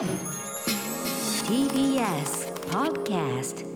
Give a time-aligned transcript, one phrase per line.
[0.00, 0.08] TBS
[2.70, 3.66] Podcast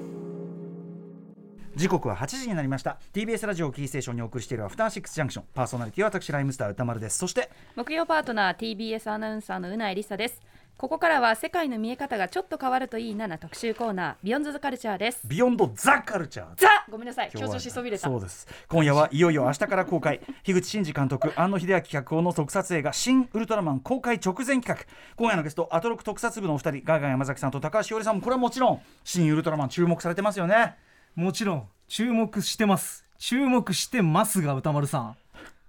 [1.77, 2.99] 時刻は8時になりました。
[3.13, 5.45] TBS ラジオキーステーションにお送りしているアフターシックスジャンクション。
[5.53, 7.19] パーソナリティは私ライムスター宇多丸です。
[7.19, 10.41] そして木曜パートナー TBS アナウンサーの宇内梨沙です
[10.77, 15.21] ここからは世界の見え方がちょっと変わるといいなな特集コーナー Beyond the Culture です。
[15.25, 17.31] Beyond the！Cultureザごめんなさい。
[17.31, 18.09] 強調しそびれた。
[18.09, 18.49] そうです。
[18.69, 20.21] 今夜はいよいよ明日から公開。
[20.43, 24.77] 樋口真嗣監督庵野秀明脚本の特撮映画「シン・ウルトラマン」公開直前企画。
[25.15, 30.75] 今夜のゲストアトロク特撮部のお二人ガーガン山崎さんと高橋しおりさんもこれはもちろん新ウルトラマン注目されてますよね。
[31.15, 31.69] もちろん。
[31.87, 33.05] 注目してます。
[33.19, 35.17] 注目してますが歌丸さん。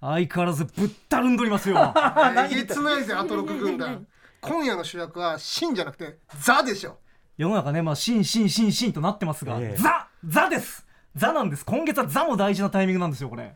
[0.01, 1.93] 相変わらずぶったるんどりますよ。
[2.51, 4.05] えげつないぜアトロク軍団
[4.47, 6.97] 今夜の主役はシンじゃなくてザでしょ。
[7.37, 9.81] 世の中ねまあシンシンシンシンとなってますが、ええ。
[9.81, 10.85] ザザです。
[11.15, 11.65] ザなんです。
[11.65, 13.53] 今月はザも大事なタイミングなんですよこれ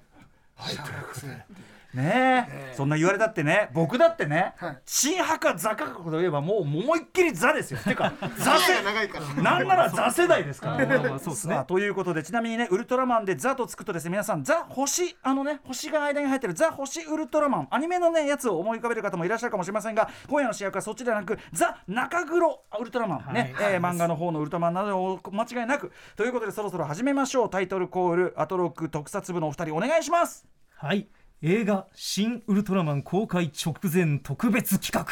[1.94, 3.70] ねえ、そんな言われたってね。
[3.74, 4.78] 僕だってね、はい。
[4.86, 7.80] 新派かザかといえばもう思いっきりザですよ。
[7.84, 9.26] てかザザ世が長いから。
[9.42, 10.78] なんならザ世代ですから、
[11.20, 25.92] そうですねということでちなみにねウルトラマンでザとつくとですね皆さんザ星あのね星が間に入ってるザ星ウルトラマンアニメのねやつを思い浮かべる方もいらっしゃるかもしれませんが今夜の主役はそっちではなくザ中黒ウルトラマンね、えー漫画の方のウルトラマンなどを間違いなく。
[26.16, 27.50] ということでそろそろ始めましょう。
[27.50, 30.46] タイトルコールアトロック特撮部のお二人お願いします。
[30.76, 31.08] はい
[31.42, 35.06] 映画「新ウルトラマン」公開直前特別企画。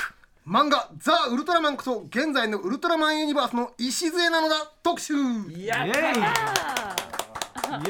[0.46, 5.14] 漫画「ザ・ウルトラマン」こそ現在のウルトラマンユニバースの礎なのだ特集。
[5.14, 5.96] いやイエイ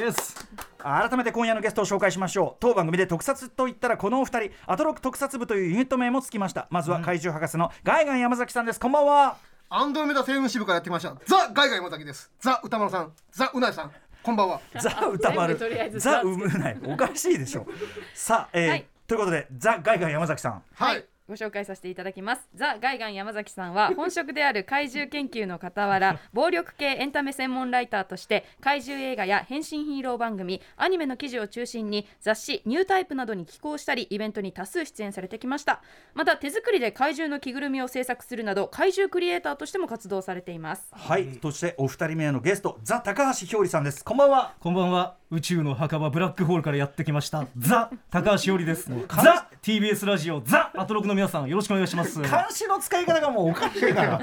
[0.00, 0.36] イエス。
[0.78, 2.56] 改めて今夜のゲストを紹介しましょう。
[2.60, 4.52] 当番組で特撮といったらこのお二人。
[4.68, 6.68] アトロック特撮部というユニット名もつきました。
[6.70, 9.36] まずは怪獣博士のガイガン山崎さんですこんばんは
[9.70, 13.92] アンドロメダ星雲支部からやってきましたザ・ガイガイ山崎ですザ・歌丸さんザ・うなえさん
[14.28, 14.60] こんばんは。
[14.78, 15.56] ザ歌丸。
[15.56, 16.10] 全部とりあえずザ。
[16.10, 16.78] ザうむない。
[16.84, 17.66] おかしいでしょ。
[18.12, 18.86] さあ、えーはい。
[19.06, 20.62] ということでザガイガン山崎さん。
[20.74, 22.48] はいご紹介させていただきます。
[22.54, 35.82] ザ・ガイガン山崎さんは本職である怪獣研究の傍ら 暴力系エンタメ専門ライターとして怪獣映画や変身ヒーロー番組アニメの記事を中心に雑誌ニュータイプなどに寄稿したりイベントに多数出演されてきました。
[36.14, 40.88] また手作りで怪獣の着ぐるみを制作するなど怪獣クリエイターとしても活動されています。
[40.92, 44.02] はい、そしてお二人目のゲストザ高橋ひょうりさんです。
[44.02, 44.54] こんばんは。
[44.60, 45.16] こんばんは。
[45.30, 47.46] 宇宙の墓場ブラックホールからやってきました。
[47.58, 48.90] ザ高橋よりです。
[49.22, 52.20] ザ TBS ラジオザアトロクの皆さんよろしくお願いします。
[52.22, 54.22] 監視の使い方がもうおかしいから。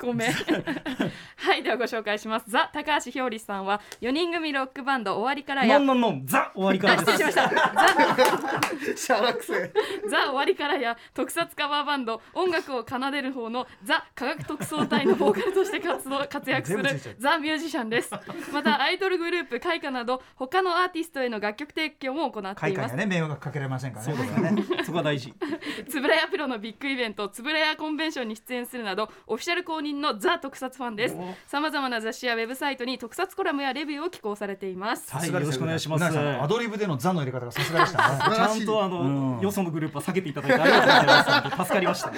[0.00, 0.32] ごめん。
[0.32, 2.46] はいではご紹介します。
[2.48, 7.22] ザ高橋ひょうりさんは4人組ロックバンド終わりからやノンノンノンザ終わりから失です。
[7.24, 7.50] 礼しました。
[7.50, 9.72] ザシャーラクセ
[10.08, 18.10] ザ終わりからや特撮カバーバンド音楽を奏でる方のザ科学特捜隊のボーカルとして活動活躍するザミュージシャンです。
[18.54, 22.88] またアイドルグループカイカなど他のアーティストへの楽曲提供も行って海います。
[22.88, 24.14] 外がね迷惑かけられませんからね。
[24.14, 24.64] そうですこれはね。
[24.84, 25.34] そこが大事。
[25.90, 31.16] つぶらやプロのビッグイベントつぶらやコンベンションに出演するなどオフィシャル公認のザ特撮ファンです。
[31.46, 35.10] さまざまな雑誌やウェブサイトに特撮コラムやレビューを寄稿されています。
[35.12, 36.04] はいさすがよろしくお願いします。
[36.04, 38.28] アドリブでのザの入れ方がさすがでした。
[38.30, 41.56] ねちゃんとあの、よそのグループは避けていただいてありがとうございます。
[41.62, 42.12] 助かりました。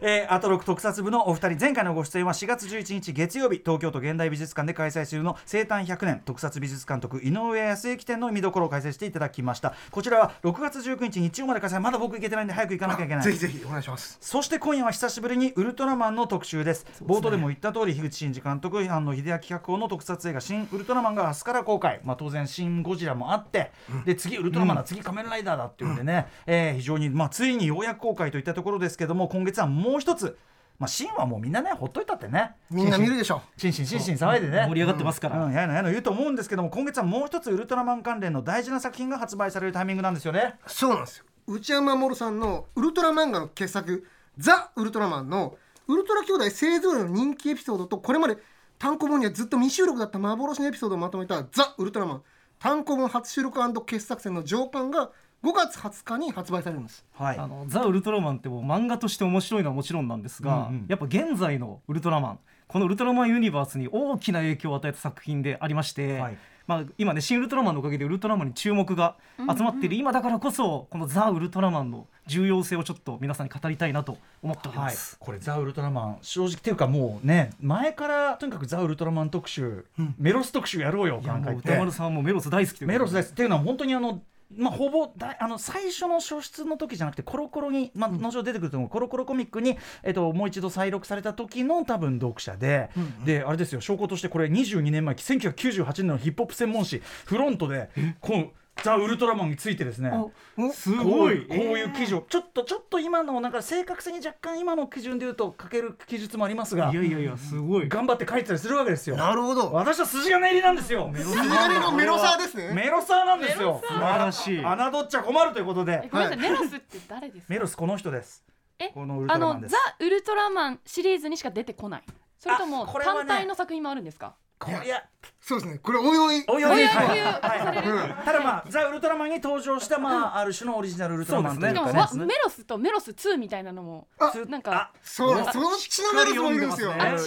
[0.00, 9.74] えー、アトロク特撮部のお二人前回のご出演は4月11日月曜日東京都現代美術館で開催中の生誕100年特撮美術監督井上康之展の見どころを開催していただきました。
[9.90, 11.80] こちらは6月19日日曜まで開催。
[11.80, 13.24] まだ僕行けてないんで早く行かなきゃいけない。
[13.24, 14.18] ぜひぜひお願いします。
[14.20, 16.86] そして今夜は久しぶりにウルトラマンの特集です。
[17.04, 23.72] 冒頭でも言った通り樋口真嗣監督庵野秀明脚本の特撮映画「新ウルトラマン」が明日から公開、まあ、当然「新ゴジラ」もあって、
[24.04, 30.38] で次ウルトラマンだ、次仮面ライダーだっていうんでね、えー非常に、まあ、ついにようやく公開といったところですけども今月はもう一つ
[30.78, 32.52] まあ、シンはもうみんなねほっといたってね。
[32.70, 34.64] みんな見るでしょシンシンシンシン騒いでね。
[34.68, 40.54] 盛り上がってますから、うん、やいのやいの言うと思うんですけども今月はもう一つウルトラマン関連の大事な作品が発売されるタイミングなんですよね。
[40.68, 48.36] そうなんですよ内山守さんのウルトラ漫画の傑作「ザ・ウルトラマン」のウルトラ兄弟勢ぞろいの人気エピソードとこれまで
[48.78, 52.22] 単行本にはずっと未収録だった幻のエピソードをまとめた「ザ・ウルトラマン」
[52.60, 55.10] 単行本初収録傑作選の上巻が
[55.42, 57.06] 5月20日に発売されるんです。
[57.14, 57.38] はい。
[57.38, 60.86] あのザ・ウルトラマンってもう漫画として面白いのはもちろんなんですが、うんうん。
[60.88, 74.86] やっぱ現在のウルトラマンこのウルトラマンユニバースに大きな影響を与えた作品でありまして、はいまあ、今ね新ウルトラマンのおかげでウルトラマンに注目が集まっている今だからこそこのザ・ウルトラマンの重要性をちょっと皆さんに語りたいなと思っておりはい。
[74.86, 79.86] ます。、これザ・ウルトラマン正直っていうかもうね前からとにかくザ・ウルトラマン特集、
[80.18, 81.70] メロス特集やろうよいやなんか言って。
[81.70, 84.20] 歌丸さんはもうメロス大好きメロスでですっていうのは本当にあの
[84.56, 92.90] まあ、ほぼだあの最初の初出の時じゃなくてコロコロに、まあ、後ほど出てくると思う、コロコロコミックに、えっと、もう一度再録された時の多分読者で、
[93.24, 93.80] であれですよ。
[93.80, 97.90] 証拠としてこれ22年前1998年のヒップホップ専門誌「フロントで」
[98.20, 98.50] こう
[98.82, 100.10] ザ・ウルトラマンについてですね。
[100.56, 107.88] おすこごいうこういう記事をちょっとちょっと今のなんか正確性に若干今の基準で言うと欠ける記述もありますがいやいやいやすごい。
[107.88, 109.16] 頑張って書いてたりするわけですよ。
[109.16, 109.72] なるほど。
[109.72, 111.10] 私は筋金入りなんですよ。
[111.14, 112.72] 筋金のメロサーですね。
[112.72, 113.80] メロサーなんですよ。
[113.86, 114.58] 素晴らしい。
[114.58, 116.02] 侮っちゃ困るということで。
[116.04, 117.44] えごめんなさい、メロスって誰ですか？
[117.48, 118.44] メロスこの人です。
[118.78, 119.72] えこのウルトあラマンです。
[119.72, 122.02] のザ・ウルトラマンシリーズにしか出てこない。
[122.38, 124.34] それとも単体の作品もあるんですか？
[124.58, 125.02] これいや。
[125.40, 125.78] そうですね。
[125.78, 126.44] これおいおい。
[126.48, 126.80] おいおいおい。
[126.80, 126.86] おい。
[126.86, 131.80] はいただまあザ・ウルトラマンに登場したまあある種のオリジナルウルトラマンといね。
[131.80, 136.90] わメロスとメロス2みたいなのもあなんかそうその血のメロスもいるんですよ。
[136.90, 137.18] 違うメロ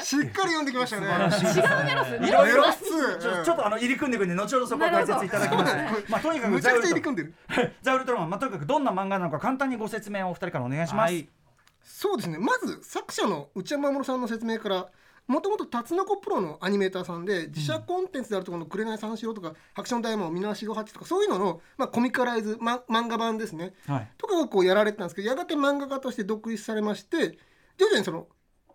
[0.00, 0.06] ス？
[0.06, 1.06] しっかり読んできましたね。
[1.06, 5.76] 違うメロスメロスちょちょっとあの入り組んでいくんで後ほどそこは解説いただきます。
[6.08, 7.34] まあとにかくむちゃくちゃザウルト入り組んでる。
[7.82, 8.30] ザ・ウルトラマン。
[8.30, 11.12] まあとにかくどんな漫画なのか簡単にご説明をお二人からお願いします。
[11.12, 11.28] はい。
[11.84, 12.38] そうですね。
[12.38, 14.86] まず作者の内山守さんの説明から
[15.26, 23.74] もともとタツノコプロのアニメーターさんで自社コンテンツであるところの「紅三四郎」とか「ハクションダイヤモンド」「みなしご八」とかそういうのの、まあ、コミカライズ、ま、漫画版ですね。
[23.86, 24.10] はい。
[24.18, 27.38] とかをこうやられてたんですけどやがて漫画家として独立されまして
[27.78, 28.26] 徐々にその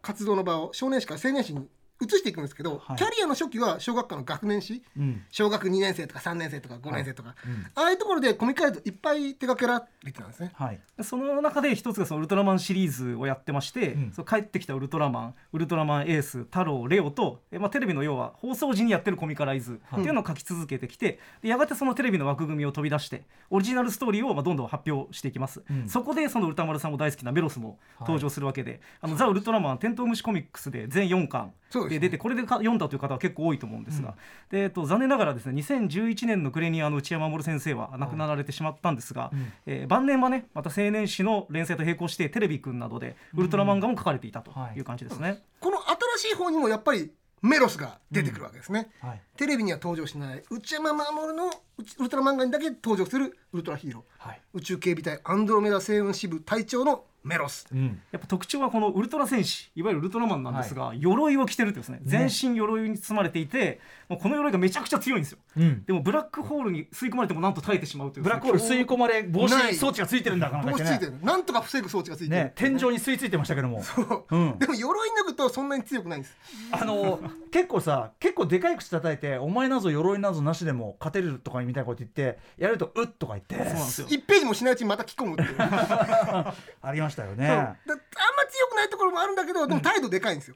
[0.01, 1.67] 活動の場を少年誌から青年誌に
[1.99, 2.97] 移していくんですけど、はい。
[2.97, 5.23] キャリアの初期は小学科の学年誌うん。
[5.31, 7.65] 小学2年生とか3年生とか5年生とか、うん。
[7.75, 10.51] ああいうところでコミカライズいっぱい手掛けられてたんですね。
[10.53, 10.79] はい。
[11.01, 14.11] その中で一つがそのウルトラマンシリーズをやってまして、うん。
[14.13, 25.89] その帰ってきたウルトラマンウルトラマンエース太郎レオと、えまあ、テレビの要は放送時にやってるコミカライズっていうのを書き続けてきて、でやがてそのテレビの枠組みを飛び出してオリジナルストーリーをまあどんどん発表していきます、うん。
[25.89, 34.15] そこでその歌丸さんも大好きなメロスも登場するわけで、あのザ・ウルトラマンテントウムシコミックスで全4巻そうで出てこれでか読んだという方は結構多いと思うんですが、
[34.49, 39.31] でえっと、残念ながらですね2011年の暮れにあの内山守先生は亡くなられてしまったんですが、
[39.65, 45.43] えー晩年はねまた青年誌の連載と並行してテレビくんなどでウルトラマンガも書かれていたという感じですね。
[45.59, 45.77] この
[46.17, 47.11] 新しい方にもやっぱり
[47.41, 49.21] メロスが出てくるわけですね、はい。
[49.37, 51.51] テレビには登場しない内山守の
[51.99, 54.41] ウルトラマンガにだけ登場するウルトラヒーロー、はい。
[54.53, 57.67] 宇宙警備隊アンドロメダ星雲支部隊長のメロス。
[57.71, 58.01] うん。
[58.11, 61.99] やっぱ特徴はこのウルトラ戦士いわゆるウルトラマンなんですが、鎧を着てるってですね。
[62.03, 63.79] 全身鎧に包まれていて、
[64.09, 65.39] もうこの鎧がめちゃくちゃ強いんですよ。
[65.57, 65.83] うん。
[65.85, 72.53] でもブラックホールに吸い込まれてもなんと耐えてしまうというブラックホール吸い込まれ防止装置がついてるんだから帽子ついてる、なんとか防ぐ装置がついてる、ね。
[72.55, 73.83] 天井に吸い付いてましたけども。
[74.31, 74.37] う。
[74.37, 74.59] ん。
[74.59, 76.35] でも鎧脱ぐとそんなに強くないんです。
[76.71, 77.19] あの
[77.51, 83.55] 結構さ結構でかい口叩いて「お前なぞ鎧なぞなしでも勝てる」とかみたいなこと言ってやると「うっ」とか言って。
[83.55, 84.07] そうなんですよ。
[84.07, 85.55] 1ページもしないうちにまた着込むっていう。
[85.59, 86.53] あ
[86.93, 87.37] りましたよそう。
[87.37, 87.75] ねだあんま
[88.49, 90.55] 強くないところもあるんだけどでも態度でかいんですよ。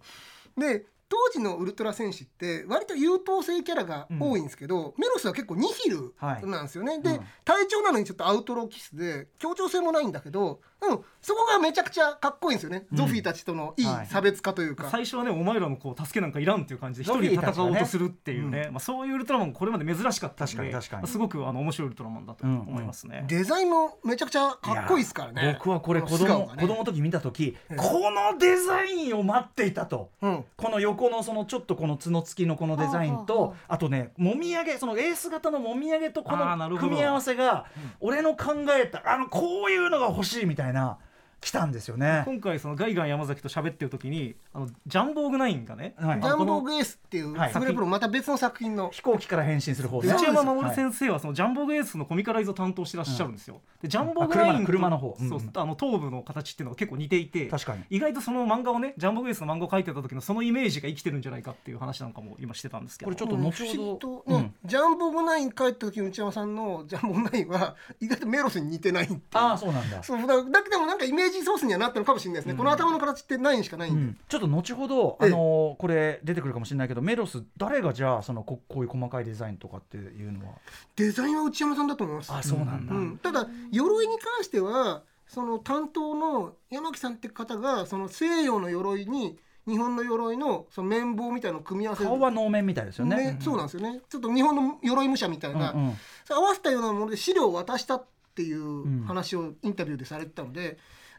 [0.57, 7.01] で当時のウルトラ戦士って割と優等生キャラが多いんですけど、メロスは結構ニヒルなんですよね。
[7.01, 7.19] で、うん。
[7.43, 14.89] 体調なのにちょっとアウトローキスで協調性もないんだけど、うん、そこがめちゃくちゃかっこいいんですよね、ゾフィーたちとのいいはい差別化というか。
[14.89, 18.69] 最初はねお前らのこう助けなんかいらんっていう感じで一人で戦おうとするっていうね。
[18.71, 21.01] まあ、そういうウルトラマンもこれまで珍しかった確かに確かに。
[21.03, 23.25] まあすごくあの面白いウルトラマンだと思いますね。
[23.27, 25.57] デザインもめちゃくちゃかっこいいですからね。
[25.59, 30.09] 僕はこれの子供ね子供の時見た時ええこのデザインを待っていたと。
[30.21, 37.67] うん、この横のそのちょっとこの角付きのこのデザインとあとねもみあげそのエース型のもみあげとこの組み合わせが
[37.99, 40.99] 俺の考えたあのこういうのが欲しいみたいな Not.
[41.41, 42.21] 来たんですよね。
[42.25, 46.21] 今回そのガイガン山崎と喋ってる時にあのジャンボーグナインがね、はい。
[46.21, 47.51] ジャンボーグエースっていうはい。
[47.51, 48.91] スグレプロまた別の作品の。
[48.91, 53.61] 飛行機から変身する方内山守はい先生はそのジャンボーグエースのコミカライズを担当してらっしゃるんですよ。
[53.81, 55.17] でジャンボーグナインと車の方。
[55.19, 57.83] うんそうあの頭部の形っていうのが結構似ていて確かに。
[57.89, 63.11] 意外とその漫画をねジャンボーグエースの漫画を描いてた時のそのイメージが生きてるんじゃないかっていう話なんかも今してたんですけど。
[63.11, 63.41] これちょっとうん。
[63.41, 64.53] 後ほどうん。
[64.63, 69.19] ジャンボーグナイン帰った時の内山さんのジャンボーグナインは意外とメロスに似てないっていう。
[69.33, 70.03] ああそうなんだ。
[70.03, 74.17] そうだだけどもなんかイメージソースにはなったのかもしれないですね、この頭の形ってナインしかないんで、うん。
[74.27, 75.27] ちょっと後ほど、ええ。
[75.27, 80.53] あのーこれ出てくるかもしれないけどメロス誰がじゃあそのここういう細かいデザインとかっていうのは？
[80.95, 82.31] デザインは内山さんだと思います。
[82.31, 93.15] あそうなんだ、うん、ただ鎧に関してはその担当の山木さんって方がその西洋の鎧に日本の鎧のその綿棒みたいな組み合わせ顔は能面みたいですよね。
[93.15, 94.01] ねそうなんですよね。
[94.09, 95.97] ちょっと日本の鎧武者みたいな、うんうん。
[96.29, 100.77] 合わせたようなもので資料を渡したっていんう話をインタビューでされてたので、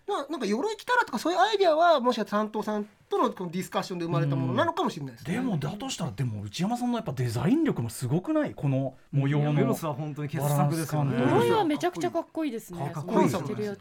[0.08, 5.34] ななんか鎧着たらとかそういうアイデアはもしかしたら担当さんとのこのディスカッションで生まれたものなのかもしれないですね。
[5.34, 8.54] でもだとしたらでも内山さんのやっぱデザイン力もすごくない？
[8.54, 11.16] この模様のメロスは本当に傑作ですよね。
[11.16, 12.90] バランス感という鎧はめちゃくちゃかっこいいですね。
[12.92, 13.30] かっこいい。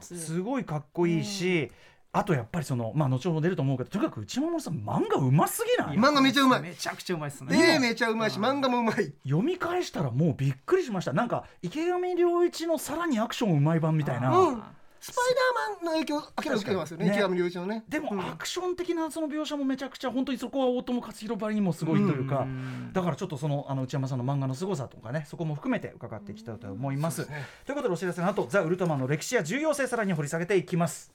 [0.02, 0.42] す。
[0.42, 1.72] ごいかっこいいし、
[2.12, 5.98] あとやっぱりそのまあ後ほど出ると思うけどとにかく内山さん漫画うますぎない？
[5.98, 6.62] 漫画めちゃうまい。
[6.62, 7.76] めちゃくちゃうまいですね。
[7.76, 9.14] 絵めちゃうまいし漫画もうまい。
[9.24, 11.14] 読み返したらもうびっくりしました。
[11.14, 14.64] なんか池上良一のさらにアクションうまい版みたいな、うん
[15.02, 17.10] スパイダーマンの影響明らかに受けてますよね。
[17.10, 17.12] ね
[17.60, 17.84] のね。
[17.90, 18.22] でも、うん。
[18.22, 22.46] アクション的なその描写もめちゃくちゃ本当にそこは大友克洋ばりにもすごいというか、
[22.94, 27.26] だからちょっとそのあの内山さんの漫画の凄さとかねそこも含めて伺っていきたいと思います。
[27.66, 31.12] ということでお知らせの後ザ・ウルトラマンの歴史や重要性さらに掘り下げていきます。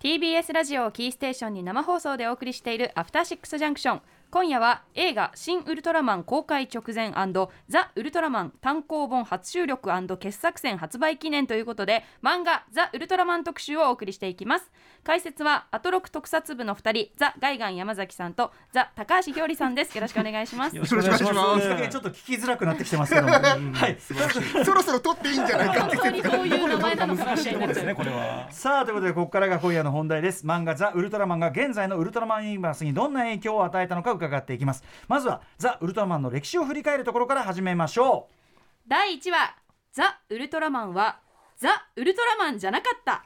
[0.00, 7.12] TBS ラジオをキーステーションに生放送でお送りしているアフターシックスジャンクション今夜は映画「新ウルトラマン」公開直前
[7.68, 14.70] ザ・ウルトラマン単行本初収録傑作選発売記念ということで漫画「ザ・ウルトラマン」特集をお送りしていきます。
[15.04, 19.94] 解説はアトロク特撮部の2人ザ・ガイガン山崎さんとザ・高橋ひょうりさんです。
[19.96, 20.76] よろしくお願いします。
[20.76, 21.34] よろしくお願いします。
[21.34, 23.38] よろしくお願いしだけちょっと聞きづらくなってきてますけども、は
[23.88, 23.96] い。
[24.64, 30.44] そろそろ撮っていいんじゃないかって本当にどういう名前なのかみたいになっちゃうこれはさあということでここからが今夜の本題です。
[30.44, 34.82] 漫画「ザ・ウルトラマン」が現在のウルトラマンユニバースにどんな影響を与えたのか伺っていきます。
[35.08, 38.28] まずはザ・ウルトラマンの歴史を振り返るところから始めましょ
[38.88, 39.56] 第1話
[39.92, 41.20] ザ・ウルトラマンは
[41.56, 43.22] ザ・ウルトラマンじゃなかった。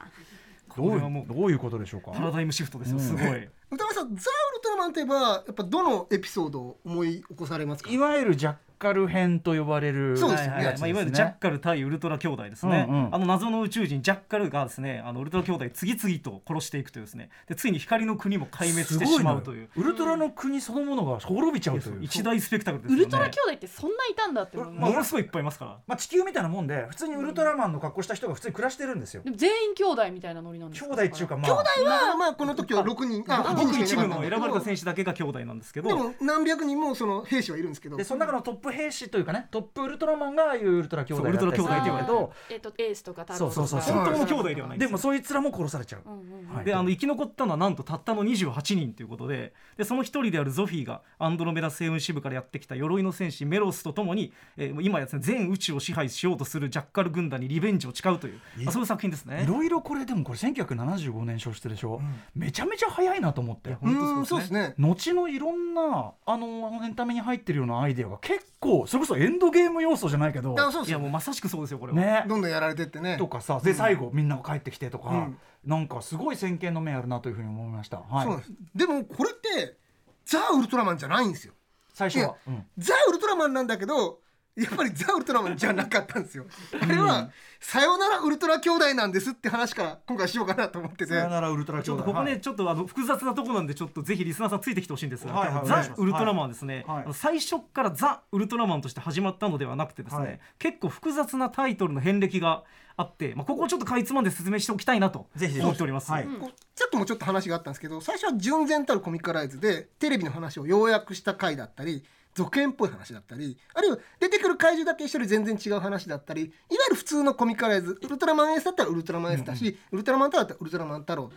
[0.73, 2.11] うどうこれはもうどういうことでしょうか？
[2.11, 3.49] パラダイムシフトですよすごい。
[3.71, 7.91] 歌丸さんザ・ウルトラマンといえばやっぱどのエピソードを思い起こされますか？
[7.91, 10.49] いわゆるジャッカル編と呼ばれるそうですね。
[10.49, 12.41] はいはいまあ、いわゆるジャッカル対ウルトラ兄弟。
[12.41, 13.15] ですね、うんうん。
[13.15, 17.29] あの謎の宇宙人ジャッカルがですねあのウルトラ兄弟次々と殺していくというですね。
[17.47, 19.69] でついに光の国も壊滅してしまうという。
[19.75, 21.99] ウルトラの国そのものが滅びちゃうという。
[22.01, 25.77] 一大スペクタクルですねルトラ兄弟ってそんないたんだってものすごいいっぱいいますから。
[25.85, 29.21] まあ、地球みたいなもんで普通にウルトラマンの格好した人が普通に暮らしてるんですよ。
[29.35, 30.87] 全員兄弟みたいなノリなんですか？
[30.87, 35.89] 兄弟っていうかまあ兄弟はまあこの時は6人あごく8一部の選ばれた選手だけが兄弟なんですけど。
[35.89, 37.97] でも何百人もその兵士はいるんですけど。
[37.97, 41.61] でその中のトップ兵士というかねトップウルトラマンがああいうウルトラ兄弟だったりする。
[41.61, 43.53] けどえっとエースとか太郎とか。
[43.53, 43.95] そうそうそう。
[43.95, 59.47] 本当の兄弟ではないんでもそいつらも殺されちゃう、うんうんはいであの生き残ったのはなんとたったの28人ということででその一人であるゾフィーがアンドロメダ星雲支部からやってきた鎧の戦士メロスとともに、えー今やですね全宇宙を支配しようとするジャッカル軍団にリベンジを誓うという、まあそういう作品ですねい。
[59.47, 62.01] ろいろこれでもこれ1975年消失でしょ、
[62.35, 63.77] めちゃめちゃ早いなと思って
[64.25, 71.99] そうですね後のいろんなあのエンタメに入ってるようなアイデアが結構それこそエンドゲーム要素じゃないけどいやもうまさしくそうですよこれは。
[71.99, 72.23] ね。
[72.29, 73.17] どんどんやられてってね。
[73.17, 75.37] とかさで最後みんなが帰ってきてとか、うん。
[75.65, 78.51] なんかすごい先見の明あるなというふうに思いました、はい、そうです。
[78.75, 79.77] でもこれって
[80.25, 81.53] ザ・ウルトラマンじゃないんですよ。
[81.93, 82.35] 最初は、
[82.77, 84.19] ザ・ウルトラマンなんだけど
[84.55, 86.45] やっぱりザ・ウルトラマンじゃなかったんですよ。
[86.81, 91.07] あれは、さよならウルトラ兄弟なんですって話から今回しようかなと思ってて。
[91.07, 95.65] さよならウルトラちょっとここね、ちょっとあの複雑なところなんでちょっとぜひリスナーさんついてきてほしいんですが、はいはい。
[95.65, 97.13] ザ・ウルトラマンはですね、はい。
[97.13, 100.39] 最初からザ・ウルトラマンとして始まったのではなくてですね、はい。
[100.59, 102.63] 結構複雑なタイトルの遍歴が
[102.97, 105.27] あって、まあ、ここをちょっとかいつまんで説明しておきたいなと
[105.61, 106.11] 思っております。
[106.11, 106.25] はい。
[106.25, 121.31] こうさっきもちょっと話があったんですけど最初は純然たるコミカライズでテレビの話を要約した回だったり続編っぽい話だったりあるいは出てくる怪獣だけ一人全然違う話だったりいわゆる普通のコミカライズウルトラマンエースだったらウルトラマンエースだし、ウルトラマン太郎だったらウルトラマン太郎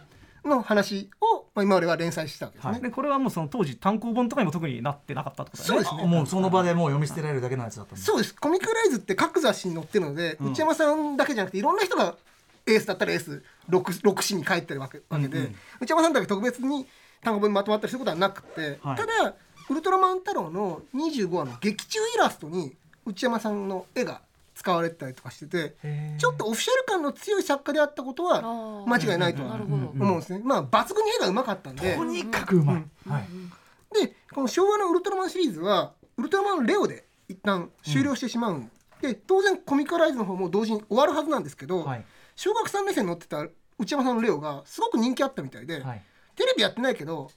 [0.44, 2.80] の話を、まあ、今までは連載してたわけですね。
[2.80, 5.84] でこれはもうその当時単行本とかにも特になってなかったってことだよね。
[5.86, 6.16] そうですね。
[6.16, 8.34] もうその場でもう読み捨てられるだけのやつだったそうです。
[8.34, 12.16] コミカライズって各雑誌に載ってるので、内山さんだけじゃなくていろんな人が
[12.66, 16.86] エースだったらエース 6, 6誌に書いてるわけわけで、内山さんだけ特別に
[17.22, 18.96] 単行本にまとまったりすることはなくて、はい。
[18.96, 19.34] ただ
[19.70, 22.74] ウルトラマン太郎の25話の劇中イラストに
[23.06, 24.20] 内山さんの絵が
[24.54, 25.74] 使われてたりとかしてて
[26.18, 28.86] ちょっとオフィシャル感の強い作家であったことはー。
[28.86, 30.40] 間違いないと思うんですね。
[30.44, 31.96] まあ抜群に絵がうまかったんで。
[31.96, 33.28] とにかくうまい、はい。
[34.06, 38.70] でこの昭和のウルトラマンシリーズはウルトラマンレオで一旦終了してしまうん。
[39.00, 42.04] で当然コミカライズの方も同時に終わるはずなんですけど、はい。
[42.36, 43.46] 小学3年生に乗ってた
[43.78, 46.02] 内山さんのレオがすごく人気あったみたいで、はい。
[46.36, 47.30] テレビやってないけど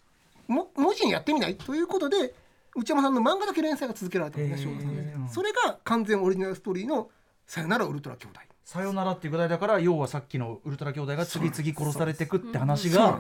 [0.47, 1.55] も文字にやってみない。
[1.55, 2.33] ということで
[2.75, 5.11] 内山さんの漫画だけ連載が続けられたんですね小学3年。
[5.13, 5.29] 生へー。
[5.29, 7.09] それが完全オリジナルストーリーの
[7.47, 8.39] 「さよならウルトラ兄弟。
[8.63, 13.19] さよならっていうぐらいだから要はさっきのウルトラ兄弟が次々殺されてくって話が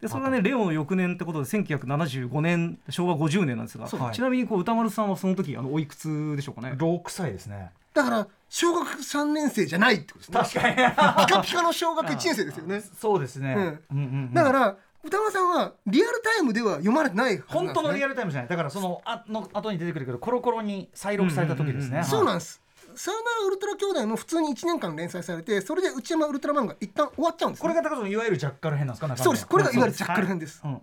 [0.00, 4.14] でそれがねレオの翌年ってことで1975年昭和50年なんですが、はい。
[4.14, 10.62] ちなみにこう歌丸さんはその時あのおいくつでしょうかね？6歳ですね」だから小学3年生じゃないってことですね。
[10.62, 11.26] 確かに。
[11.26, 12.82] ピカピカの小学1年生ですよね。
[13.00, 13.62] そうですね、うん。
[13.62, 14.34] うんうんうん。
[14.34, 18.48] だから歌間さんはリアルタイムでは読まれてないはずなん本当のリアルルタイムじゃない。
[18.48, 22.60] だからそのあの後に出てくるけどコロコロに再録された時ですね、はいそうなんです
[22.94, 29.16] さよならウルトラ兄弟も普通に1年間連載されてそれで内山ウルトラマンが一旦終わっちゃうんです、ね、これが高橋さんいわゆるジャッカル編なんですか？
[29.16, 29.46] そうです。
[29.46, 30.74] これがいわゆるジャッカル編です、うん。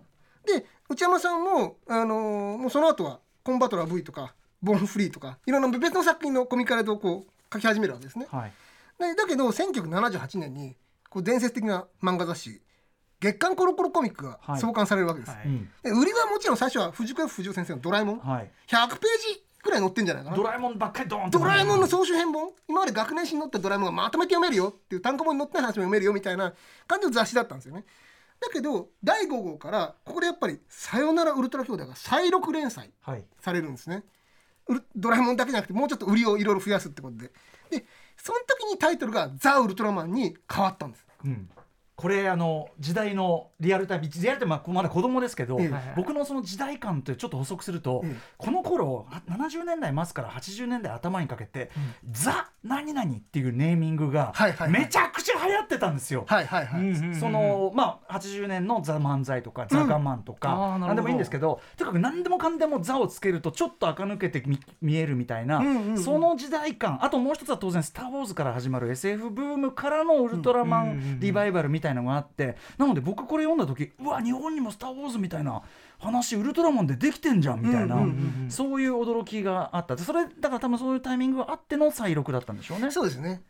[0.44, 8.52] で内山さんも、あのーもうその後はコンバトラー V とかボーンフリーとかいろんな別の作品のコミカルをこう書き始めるわけですね、はい。
[8.98, 10.74] でだけど1978年に
[11.08, 12.60] こう伝説的な漫画雑誌
[13.20, 14.60] 月刊コロコロコミックがはい。
[14.60, 15.46] 創刊されるわけです、はい。
[15.46, 15.70] うん。
[15.82, 18.50] で売りはもちろん最初は藤子 F 不二雄先生の「ドラえもん」はい。
[18.66, 18.98] 100ペー
[19.34, 20.36] ジくらい載ってんじゃないかな。
[20.36, 22.50] ドラえもんばっかりドーンとドラえもんの総集編本。
[22.66, 24.70] 今まで学年誌に載ったドラえもんがまとめて読めるよ。
[24.74, 26.12] っていう単行本に載ってない話も読めるよ。
[26.14, 26.52] みたいな
[26.86, 27.84] 感じの雑誌だったんですよね。
[28.40, 33.24] だけど第5号からここでやっぱり「さよならウルトラ兄弟」が再録連載はい。
[33.40, 34.02] されるんですね。
[34.66, 37.30] ウルドラえもんだけじゃなくてもうちょっと売りをいろいろ増やすってことで。
[37.70, 37.84] で
[38.16, 41.06] その時にタイトルが「ザ・ウルトラマン」に変わったんです。
[41.24, 41.50] うん
[42.00, 45.92] これあの時代のリアルタイムリアルタイムはまだ子供ですけど、ええ。
[45.98, 48.16] 僕のその時代感ってちょっと補足すると、ええ。
[48.38, 51.70] この頃は70年代末から80年代頭にかけて
[52.10, 54.80] 「ザ・何々」っていうネーミングがはいはいはい。
[54.80, 56.24] めちゃくちゃ流行ってたんですよ。
[56.26, 60.86] はいはいはい、そのまあ80年の「ザ・漫才」とか「ザ・ガマン」とか、あーなるほど。
[60.86, 65.98] 何でもいいんですけどとにかく何でもかんでも「ザ」をつけるとちょっと垢抜けてみ見えるみたいな、うんうんうん。
[65.98, 67.04] その時代感。
[67.04, 75.62] あともう一つは当然「スター・ウォーズ」から始まる SF ブームからのウルトラマうんうんうんうんンリバイバルみたいなのがあってなので僕これ読んだ時うわ日本にも「スター・ウォーズ」みたいな
[76.00, 78.50] 話ウルトラマンでできてんじゃんみたいな、うんうんうんうん。
[78.50, 79.96] そういう驚きがあった。
[79.98, 82.90] それだから多分そういうタイミングがあっての再録だったんでしょうね。
[82.90, 83.28] そうですね。
[83.28, 83.40] うん、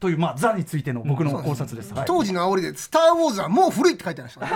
[0.00, 1.94] というまあ「ザ」についての僕の考察です。
[1.94, 2.04] はい。
[2.06, 4.46] 当時の煽りで「スター・ウォーズ」はもう古いって書いてました、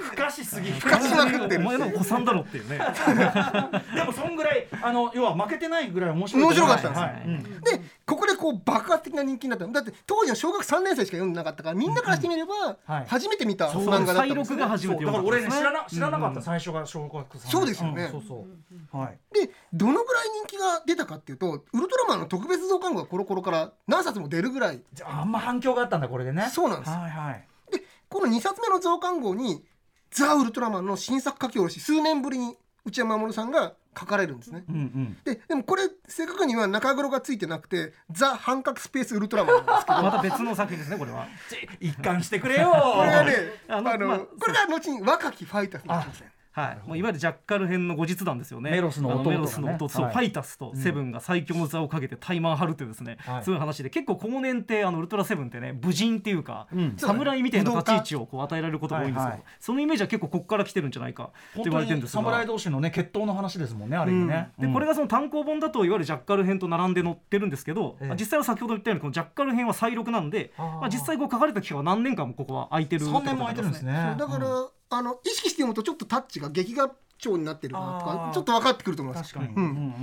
[0.00, 1.60] ふかしすぎふかしまくってる。
[1.60, 2.78] お前の子さんだろっていうね。
[3.94, 6.42] でもそんぐらいあの要は負けてないぐらい面白い。
[6.42, 6.88] と面白かった
[7.24, 13.06] んですでここでこう爆発的な人気になっただって当時の小学3年生しか読んでなかったからみんなからしてみればはい。
[13.06, 15.12] 初めて見た漫画だった再録が初めてだ。
[15.12, 17.48] から俺ね知らな知らなかったうん最初が小学生。
[17.48, 18.08] そうですよね。
[18.10, 18.44] そうそ
[18.92, 18.96] う。
[18.96, 19.18] はい。
[19.32, 24.82] でどのぐらい人気が出たかっていうとウルトラマンの特別増刊号がコロコロから何冊も出るぐらい。
[24.92, 26.48] じゃああんま反響があったんだこれでね。
[26.52, 26.90] そうなんです。
[26.90, 27.46] はいはい。
[27.72, 29.64] でこの2冊目の増刊号に
[30.10, 34.64] 「ザ・ウルトラマン」の新作書き下ろし数年ぶりに内山守さんが書かれるんですね。
[34.68, 35.16] うんうん。
[35.24, 40.02] ででもこれ正確には中黒がついてなくて「ザ・半角スペースウルトラマン」なんですけど。
[40.02, 41.26] また別の作品ですねこれは。
[41.48, 42.70] ち 一貫してくれよ。
[42.70, 43.32] これがね
[43.68, 46.33] あのこれが後に若きファイターズになりますね。
[46.54, 48.70] はい、もういわゆるジャッカル編の後日談ですよね。
[48.70, 49.92] メロスの弟あメロスの弟、はい。
[49.92, 53.44] そうファイタスとセブンが最強の座をかけてタイマン張るというですね、はい。
[53.44, 56.94] そういう話で結構後年ってあのウルトラセブンってね武人っていうか、うん。
[56.96, 59.42] 侍みたいな立ち位置をこう与えられることが多いんですけど、はいはい。
[59.58, 62.22] そのイメージは結構ここから来てるんじゃないかと本言われてるんですが。
[62.22, 64.50] 侍同士のね決闘の話ですもんねある意味ね。
[64.58, 70.52] でこれがその単行本だといわゆるジャッカル編と並んで載ってるんですけど、え実際は先ほど言ったようにこのジャッカル編は再録なんで
[70.84, 74.14] まあ、実際こう書かれた期間は何年間もここは空いてるってこと3年も空いてるんですね。
[74.18, 79.32] だから、あの意識して読むとちょっとタッチが劇画調になってるなとあかーちょっと分かってくると思います。
[79.34, 79.94] 確かに、うんうんうん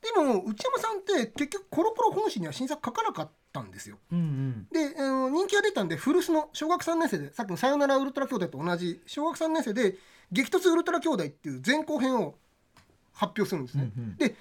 [0.00, 3.98] でも内山さんって結局コロコロ本誌には新作書かなかったんですよ。
[4.10, 9.98] うんうんで、あの人気が出たんで古巣の小学3年生でさっきの「さよならウルトラ兄弟」と同じ小学3年生で
[10.32, 12.34] 「激突ウルトラ兄弟」っていう前後編を
[13.12, 13.92] 発表するんですね。
[13.94, 14.36] うんうんで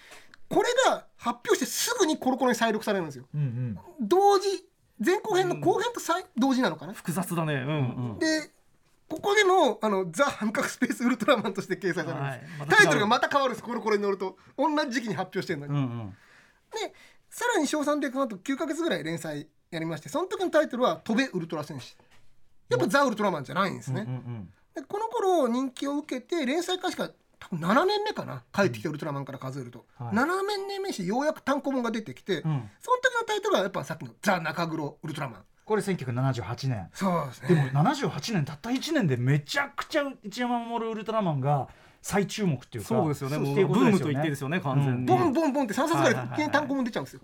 [0.47, 3.25] これが発表してすぐにコロコロに再録されるんですよ。
[3.36, 4.65] うんうん同時
[5.06, 6.93] 前後編の後編と再同時なのかな。
[6.93, 7.54] 複雑だね。
[7.54, 8.49] うんうんで
[9.10, 12.41] ここでのあのザ・半角スペースウルトラマンとして掲載されるんです、はい。
[12.60, 14.38] まタイトルがまた変わるんですコロコロに乗ると。
[14.58, 16.10] 同じ時期に発表してるのに、うんうん。
[16.72, 16.93] で
[17.30, 21.95] さらに小3でこの後9か月ぐらい連載やりましてその時のタイトルは「飛べウルトラ戦士」
[22.69, 28.43] やっぱザ・ウルトラマンじゃないんですね、うんうんでこの頃人気を受けて連載開始から多分7年目かな。
[28.54, 30.13] 帰ってきたウルトラマンから数えると、はい。
[30.13, 30.26] 7
[30.67, 32.69] 年目しようやく単行本が出てきて、うん。
[32.80, 41.67] その時のタイトルはやっぱさっきの「ザ・中黒ウルトラマンこれ1978年」そうですでもね78年たった1年でめちゃくちゃ一山守ウルトラマンが
[42.01, 43.38] 再注目っていうかそうですよね。
[43.38, 45.05] もうブームと言ってですよね完全に。
[45.05, 47.21] ボンボンボンって3冊ぐらい単行本出ちゃうんですよ。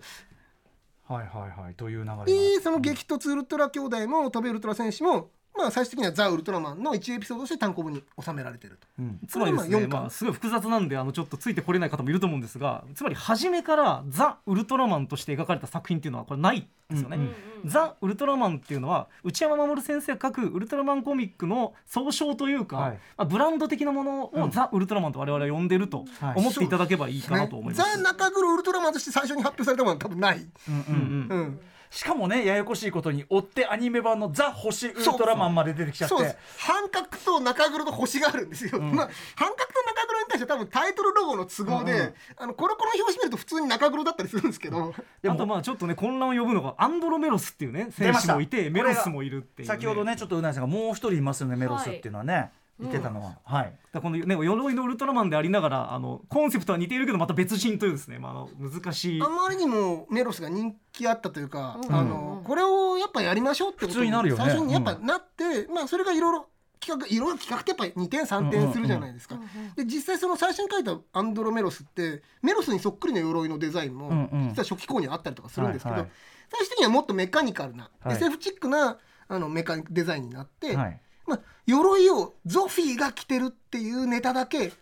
[1.08, 1.74] はいはいはい。
[1.74, 2.24] という流れが。
[2.24, 8.86] でその激突ウルトラ兄弟も飛べウルトラ戦士もまあ最終的にはザ・ウルトラマンの1エピソードとして単行本に収められてると。
[8.98, 17.18] うんつまりですね、これはまあすごい複雑なんであのちょっとついてこれない方もいると思うんですがつまり初めからザ・ウルトラマンとして描かれた作品っていうのはこれないですよね。
[17.64, 27.96] ザ・ウルトラマンっていうのは内山守先生が書くウルトラマンコミックの総称というか、はいまあ、ブランド的なものをザ・ウルトラマンと我々は呼んでるとはい思っていただけばいいかなと思います。
[27.96, 30.46] ザ・中黒ウルトラマンとして最初に発表されたものは多分ない。
[30.68, 31.60] うんうんうんうん
[31.96, 36.36] しかもねややこしいことに追ってアニメ版の「ザ・星ウルトラマン」まで出てきちゃって。
[36.58, 42.14] 半角と中黒と星があるんですよ、まあ、半角と中黒に対しては多分タイトルロゴの都合で、うんうん。
[42.36, 53.38] あのコロコロの表紙見ると普通に中黒だったりするんですけど、でもあとまあちょっとね混乱を呼ぶのがアンドロメロスっていうね出選手もいてメロスもいるっていう、先ほどねちょっとうなぎさんがもう一人いますよねメロスっていうのはね言ってたのは。
[53.44, 53.64] はい。
[53.64, 59.22] だからこのね鎧のウルトラマンでありながらあのコンセプトは似ているけどまた別人というですね、まあ、あの難しい。
[59.22, 61.94] あまりにもメロスが人気あったというか、うん。
[61.94, 64.44] あのこれをやっぱやりましょうってこと普通になるよね。
[64.44, 66.48] 最初にやっぱなって、まあそれがいろいろ
[66.80, 69.36] 企画いろいろ企画ってやっぱり2点3点するじゃないですか。
[69.76, 74.48] で実際その最初に書いたアンドロメロスってメロスにそっくりの鎧のデザインも、うんうん。
[74.50, 76.10] 実は初期購入あったりとかするんですけど、はいはい。
[76.50, 78.16] 最終的にはもっとメカニカルな、はい。
[78.16, 84.72] SF チックなあのメカニデザインになって、はいまあ、鎧をゾフィーが着てるっていうネタだけ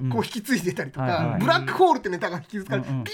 [0.00, 0.10] うん。
[0.10, 3.04] こう引き継いでたりとか、ブラックホールってネタが引き継がれ、微妙に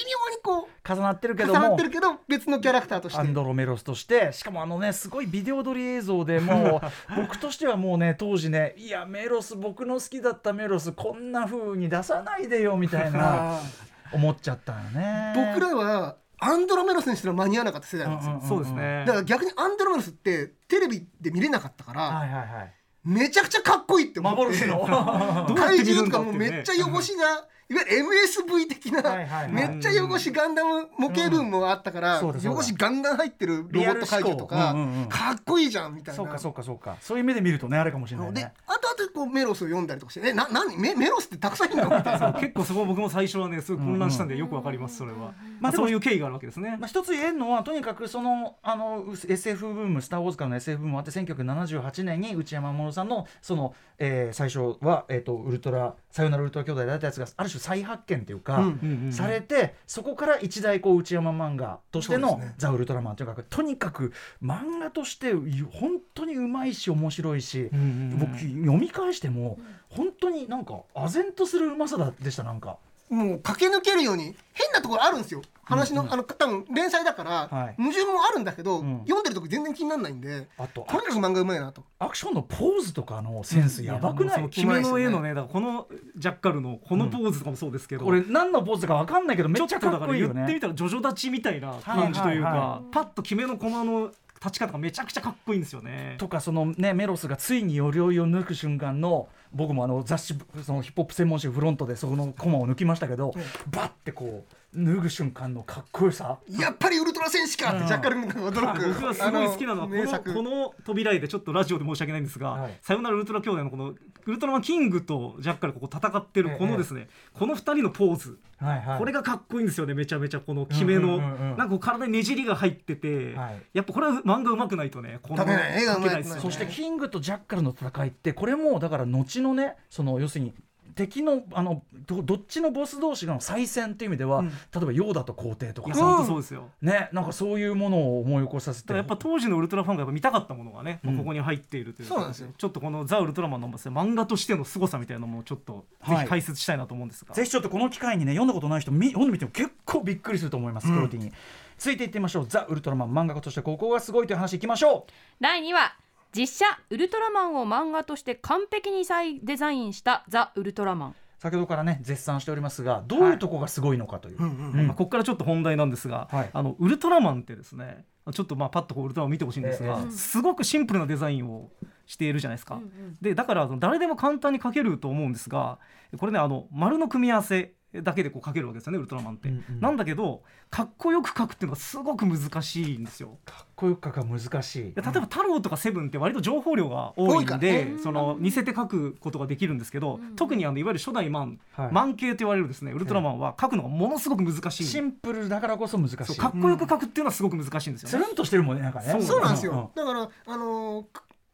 [0.42, 3.18] こう重なってるけ重どもなってるけど別のキャラクターとして。
[3.18, 13.60] アンドロメロスとしてしかもあのねすごいビデオ撮り映像でもう 僕としてはもうね当時ねいやメロス僕の好きだったメロスこんな風に出さないでよみたいな
[14.12, 15.32] 思っちゃったよね。
[15.34, 19.04] 僕らはアンドロメロスにしては間に合わなかった世代なんですよ、そうですね。
[19.06, 22.74] だから逆にアンドロメロスってテレビで見れなかったから、はいはいはい。
[23.04, 24.42] めちゃくちゃかっこいいって思って。
[24.42, 25.54] 幻の。
[25.56, 29.52] 怪獣とかもめっちゃ汚しがいわゆる MSV 的なはいはいはい。
[29.52, 34.74] めっちゃ汚しガンダム模型部分もあったから、汚しガンガン入ってるロボット怪獣とか、
[35.08, 36.16] かっこいいじゃんみたいな。
[36.16, 36.96] そうかそうかそうか。
[37.00, 40.76] そういう目で見るとねあれかもしれないでねあとあとこうメロスを読んだりとかして「えな何？
[40.76, 42.32] メメロスってたくさんいるの?」みたいな。
[42.34, 46.76] 結構そこ僕も最初はねすごい混乱したんでよくわかりますそれは、まあでもまあそういう経緯があるわけですね。
[46.78, 58.72] まあ、一つ言えるのはとにかくそのあの SF ブーム「スター・ウォーズ」からの SF ブームもあって1978年に内山守さんのその、えー最初は、えー、とウルトラ「さよならウルトラ兄弟」であったやつがある種再発見というか、
[59.10, 67.68] されてそこから一大こう内山漫画としてのね「ザ・ウルトラマン」というかとにかく漫画として本当にうまいし面白いし、
[68.16, 72.78] 僕読み返しても本当になんか唖然とするうまさだでしたなんか。
[73.14, 75.42] もう駆け抜けるように変なところあるんですよ。
[75.66, 77.74] 話の、あの多分連載だから、はい。
[77.78, 78.98] 矛盾もあるんだけど、うん。
[79.04, 81.84] 読んでるとこ全然気にならないんであととにかく漫画うまいなと。
[81.98, 90.34] アクションのポーズとかのセンスやばくない、やもうその決めの絵のねだからこのジャッカルのこのポーズとかもそうですけど、俺何のポーズか分かんないけどめっちゃかっこいいよね。
[90.34, 94.10] 言ってみたらジョジョ立ちみたいな感じというか、はいはいはパッと決めの駒の
[94.44, 96.16] 立ち方がめちゃくちゃかっこいいんですよね。
[96.18, 103.32] とかそのねメロスがついに鎧を抜く瞬間の僕もあの雑誌そのヒップホップ専門誌フロントでそこのコマを抜きましたけど、
[103.70, 106.38] バッてこう脱ぐ瞬間のかっこよさ。
[106.48, 110.34] やっぱりウルトラ戦士かってジャッカルが驚く、僕はすごい好きなのはこの名作。
[110.34, 112.78] この扉絵でちょっとラジオで申し訳ないんですが、はい。
[112.82, 113.94] さよならウルトラ兄弟のこの
[114.26, 121.56] ウルトラマンキングとジャッカルがここ戦ってるこのですね、この2人のポーズ、はいはこれがかっこいいんですよねめちゃめちゃこの決めの、うんうんうんうん。
[121.56, 123.62] なんかこう体にねじりが入ってて、はい。
[123.72, 126.40] やっぱこれは漫画うまくないとねこのないですよね。
[126.40, 130.54] そしてキングとジャッカルの戦いってこれもだから後のねその要するに
[130.94, 134.48] 敵のあのどどっちのボス同士がの再戦っていう意味では、例
[134.82, 138.94] えばヨーダと皇帝とかそうですよ、ねなんかそういうものを思い起こさせて。
[138.94, 141.18] やっぱ当時のウルトラファンがやっぱ見たかったものがね、うん。
[141.18, 142.48] ここに入っているというそうなんですよ。
[142.56, 146.24] ちょっとこの「ザ・ウルトラマン」のですね漫画としての凄さみたいなのもちょっとぜはい。
[146.24, 151.32] ひ解説したいなと思うんですが、ぜひちょっとこの機会にね読んだことない人み読んでみても結構びっくりすると思います、クロティに。
[151.76, 152.46] 続いていってみましょう。
[152.46, 155.12] ザ・ウルトラマン漫画家としてここがすごいという話いきましょう。
[155.40, 155.96] 第2話
[156.34, 161.14] 実写ウルトラマンを漫画として完璧に再デザインしたザ・ウルトラマン。
[161.38, 164.86] 先ほどからね絶賛しておりますがどういうとこがすごいのかという、うんうんうん。
[164.86, 166.50] まあ、ここからちょっと本題なんですが、はい。
[166.52, 171.70] あのウルトラマンってですねちょっとまあパッとこうウルトラマン見てほしいんですが、えすごくシンプルなデザインを
[172.06, 172.80] しているじゃないですか。
[173.20, 175.78] でだから誰でも簡単に描けると思うんですが
[176.18, 179.48] これねあの丸の組み合わせだけでこう描けるわけですよねウルトラマンって。
[179.48, 179.80] うんうん。
[179.80, 183.38] なんだけどかっこよく描くっていうのがすごく難しいんですよ。
[183.44, 184.92] かっこよくが難しい。
[184.92, 191.92] で例えば太郎とかセブンって割と情報量が多いんで、ねその似せて描くことができるんですけど、特にあのいわゆる初代マン、はい。
[191.92, 194.84] マン系と言われるですねウルトラマンは描くのがものすごく難しい。
[194.84, 196.36] シンプルだからこそ難しい。
[196.36, 198.24] かっこよく描くっていうのはすごく難しいんですよね。
[198.24, 199.16] つるんとしてるもんねなんかね。
[199.20, 201.04] そうなんですうよだからあのー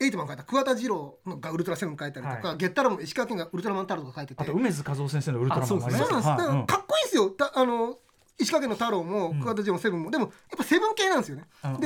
[0.00, 4.42] エイトマン書いた桑田二郎のがウルトラセブン書いたりとか、はゲッタラも石川県がウルトラマンタロウとか書いてて。
[4.42, 7.30] あと梅津和夫先生のウルトラマンもありそうなんです、だからはいかっこいいんですよ。
[7.30, 7.98] たあの
[8.38, 11.82] 石川県の太郎も桑田二郎のセブンも、でもやっぱセブン系なんですよね、でうんうん。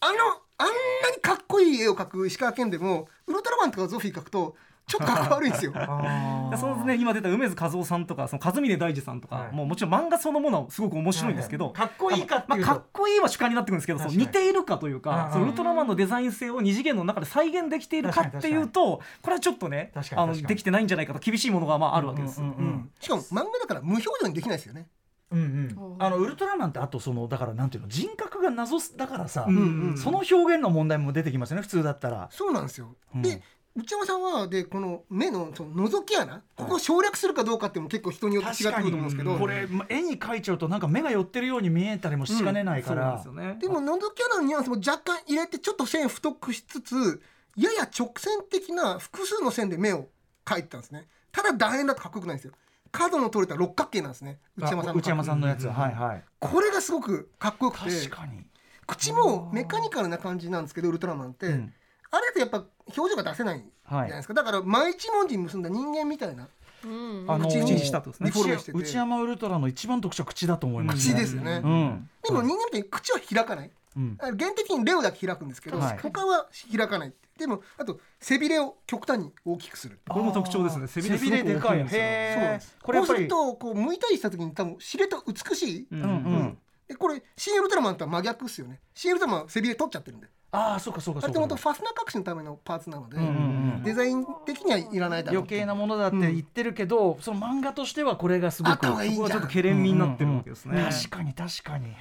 [0.00, 0.18] あの
[0.58, 5.72] あんなにかっこいい絵を描く石川県でもウルトラマンとかゾフィー描くとちょっとかっこ悪いんですよ。
[6.58, 6.96] そのね。
[6.96, 9.54] 今出た梅津和夫さんとかその和峰大二さんとか、はい。
[9.54, 22.40] もうもちろん漫画そのものはすごく面白いんですけど、かっこいいかってまあ、いうとかっこいいは主観になってくるんですけどその似ているかというかそのウルトラマンのデザイン性を二次元の中で再現できているかっていうとこれはちょっとねあのできてないんじゃないかと厳しいものがまああるわけです。
[22.40, 22.90] うんうんうんうん。
[23.00, 24.86] しかも漫画だから無表情にできないですよね。
[25.30, 29.98] うんうん、あのウルトラマンってあとそのだからなんていうの人格が謎だからさ、うんうん。
[29.98, 32.28] その表現の問題も出てきますよね普通だったら。
[32.30, 33.22] そうなんですよ、うん。
[33.22, 33.42] で
[33.76, 39.36] 内山さんはでこの目のその覗き穴ここを省略するかどうかっても結構人によって違ってくると思うんですけど。
[39.36, 43.56] これま絵に描いちゃうとなんか目が寄ってるように見えたりもしかねないから、ですよね。
[43.60, 47.20] でも覗き穴のニュアンスも若干入れてちょっと線太くしつつ
[47.56, 50.08] やや直線的な複数の線で目を
[50.44, 51.08] 描いてたんですね。
[51.32, 52.52] ただ楕円だとかっこよくないんですよ。
[52.92, 54.38] 角の取れた六角形なんですね。
[54.56, 55.72] 内山さんの内山さんのやつ、うん。
[55.72, 56.24] はいはい。
[56.38, 58.46] これがすごくかっこよくて確かに、
[58.86, 61.74] 口もメカニカルな感じなんですけどウルトラマンって、うん
[62.16, 62.64] あれだとやっぱ
[62.96, 66.48] 表情が出せないじゃないですか、だから毎一文字に結んだ人間みたいな
[66.84, 67.24] うん。
[67.28, 68.30] あの口にしたとですね。
[68.74, 70.98] 内山ウルトラの一番特徴は口だと思います。
[70.98, 72.10] 口ですよね、うん。
[72.22, 73.70] でも人間みたいに口は開かない。
[73.96, 74.18] うん。
[74.20, 75.98] あ限定的にレオだけ開くんですけど、はい。
[75.98, 77.12] 他は開かない。
[77.38, 79.98] でもあと背びれを極端に大きくする。
[80.08, 80.86] これも特徴ですね。
[80.86, 82.02] 背背びれびれでかいすごく大きいんですよ。
[82.02, 82.76] へえそうなんです。
[82.82, 86.02] これやっぱりこうするとこう剥いたりした時に多分しれと美しい、うん。
[86.02, 86.58] うんうん。
[86.86, 88.80] でこれ新ウルトラマンとは真逆っすよね。
[88.94, 91.40] 新ウルトラマンは背びれ取っちゃってるんでああそうかそうかそうか。
[91.40, 101.94] 本当ファスナー隠しのためのパーツなので、うんうんうんデザイン的にはいらないだろう余計なものだって言ってるけど、その漫画としてはこれがすごくここはちょっとけれんみになってるわけですね、確かに確かに。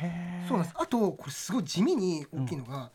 [0.47, 0.75] そうなんです。
[0.79, 2.91] あとこれすごい地味に大きいのが、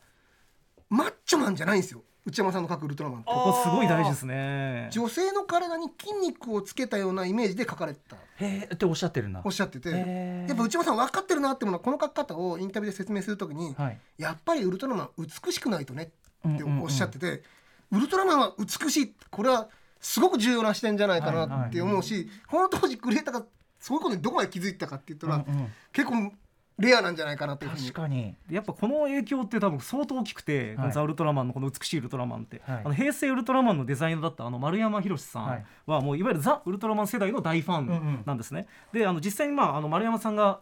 [0.89, 3.31] マッチョマンじゃないんですよ内山さんの描くウルトラマンって。
[3.31, 4.87] ここすごい大事ですね。
[4.91, 8.15] 女性の体に筋肉をつけたようなイメージで描かれてた。
[8.15, 9.41] へえっておっしゃってるな。
[9.43, 9.89] おっしゃってて。
[9.89, 13.99] やっぱ内山さん分かってるなってものはこの描き方をインタビューで説明するときに、はい。
[14.17, 16.13] やっぱりウルトラマン美しくないとねって
[16.45, 16.61] うんうん。
[16.61, 17.43] うんおっしゃってて、
[17.91, 19.15] ウルトラマンは美しい。
[19.31, 23.45] これはすごく重要な視点じゃないかなって思うし、この当時クリエイターが
[23.79, 25.67] そういうことにどこまで気づいたかって言ったら、うんうん。
[25.91, 26.31] 結構
[26.79, 27.81] レアなんじゃないかなというふうに。
[27.87, 28.35] 確かに。
[28.49, 30.91] やっぱこの影響って多分相当大きくて、はい。
[30.91, 32.81] ザ・ウルトラマンのこの美しいウルトラマンって、はい。
[32.85, 35.59] あの平成ウルトラマンのデザイナーだったあの丸山宏さはい。
[35.59, 37.95] んはもういわゆるザ・ウルトラマン世代の大ファうんうん。
[37.95, 38.67] ンなんですね。
[38.93, 40.61] であの実際に、まあ、あの丸山さんが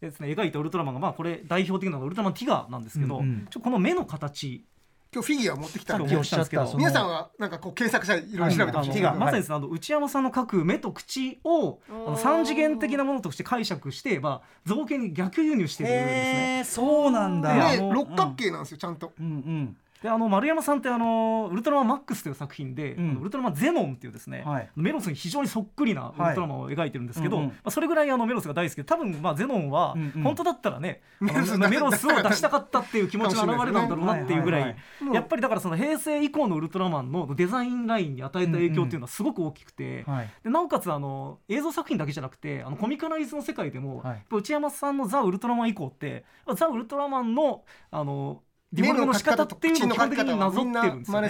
[0.00, 3.46] ですね、描いたウルトラマンが、まあ、これ代表的なのがウルトラマンティガーなんですけど、うんうん。
[3.50, 4.64] ちょこの目の形
[5.12, 6.08] 今日フィギュア持ってきたんで。
[6.08, 16.62] 皆さんはなんかこう検索したりいろいろ調べてほしいまさにですね、あの内山さんの描く目と口をあの三次元的なものとして解釈して、まあ、造形に逆輸入してるんですね。
[16.64, 17.72] そうなんだ。
[17.72, 19.12] でね六角形なんですよちゃんと。
[19.18, 23.20] うんうんであの丸山さんってあのウルトラマンマックスという作品で、うん。
[23.20, 24.70] ウルトラマンゼノンっていうですね、はい。
[24.74, 27.48] メロスに非常にそっくりなウルトラマンを描いてるんですけど、うんうん。
[27.48, 30.22] まあ、それぐらいあのメロスが大好きで多分まあゼノンはうんうん。
[30.22, 35.14] 本当だったらね、 メロスメロスを出したかったっていう気持ちの表れなんだろうなっていうぐらいはいはいはい。
[35.14, 40.04] やっぱりだからその平成以降のウルトラマンのデザインラインに与えた影響っていうのはすごく大きくて。
[40.06, 40.30] はい。
[40.42, 51.28] でなおかつあの映像作品だけじゃなくてあのコミカライズの世界でも、内山さんの「ザ・ウルトラマン」以降ってザ・ウルトラマンのあのディフォルメの仕方っていうのを基本的になぞってるんですよね。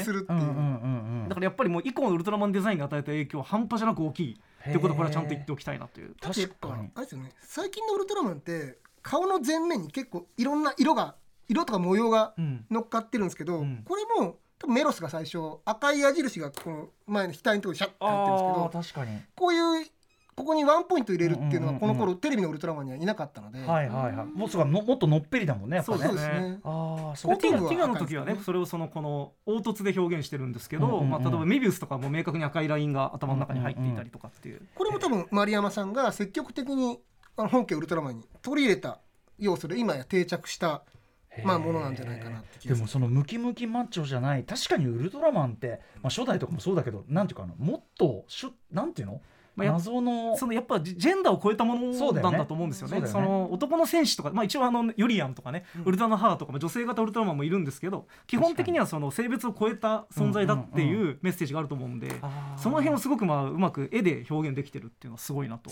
[1.29, 6.15] だからやっぱりもう以降のウルトラマンデザインが与えた影響は半端じゃなく大きいっていうことをこれはちゃんと言っておきたいなという。
[6.21, 6.91] 確かに。
[6.95, 11.15] あれですよね最近のウルトラマンって顔の前面に結構いろんな色が
[11.49, 12.67] 色とか模様がうん。
[12.71, 13.83] 乗っかってるんですけど、うん。
[13.85, 19.21] これも多分メロスが最初赤い矢印がこの前の額のところにシャッと入ってるんですけあどー確かに。
[19.35, 19.87] こういう
[20.41, 24.27] ここにワンポイント入れるっていうのはこの頃テレビのウルトラマンにはいなかったので、はいはいはい。
[24.27, 25.99] もうそうかのもっとのっぺりだもんねやっぱね。
[25.99, 26.61] そうですね。
[26.65, 34.63] ああそでうティガの時はねそれをそのこの凹凸で表現してるんですけど、まあ、例えばメビウスとかも明確に赤いラインが頭の中に入っていたりとかっていう。
[34.75, 37.01] これも多分丸山さんが積極的に
[37.37, 39.01] あの本家ウルトラマンに取り入れた
[39.39, 40.85] 要素で今や定着した
[41.45, 42.75] まあものなんじゃないかなって気がする。
[42.77, 44.45] でもそのムキムキマッチョじゃない。
[44.45, 49.21] 確かにウルトラマンって、まあ、初代とかもそうだけどなんていうかなもっとしゅなんていうの、
[49.61, 52.97] まあや謎のそのやっぱジジェンダーを超えたものなんだと思うんですよね。
[52.97, 53.09] そね。
[53.09, 62.59] その男の戦士とか、まあ、一応あのユリアンとかね、ウルトラマンハーとか、まあ、女性型ウルトラマンもいるんですけど基本的にはその性別を超えた存在だってうんうんいうメッセージがあると思うんで、あー。
[62.59, 65.71] その辺をすごくまあうまく絵で表現できてるっていうのはすごいなと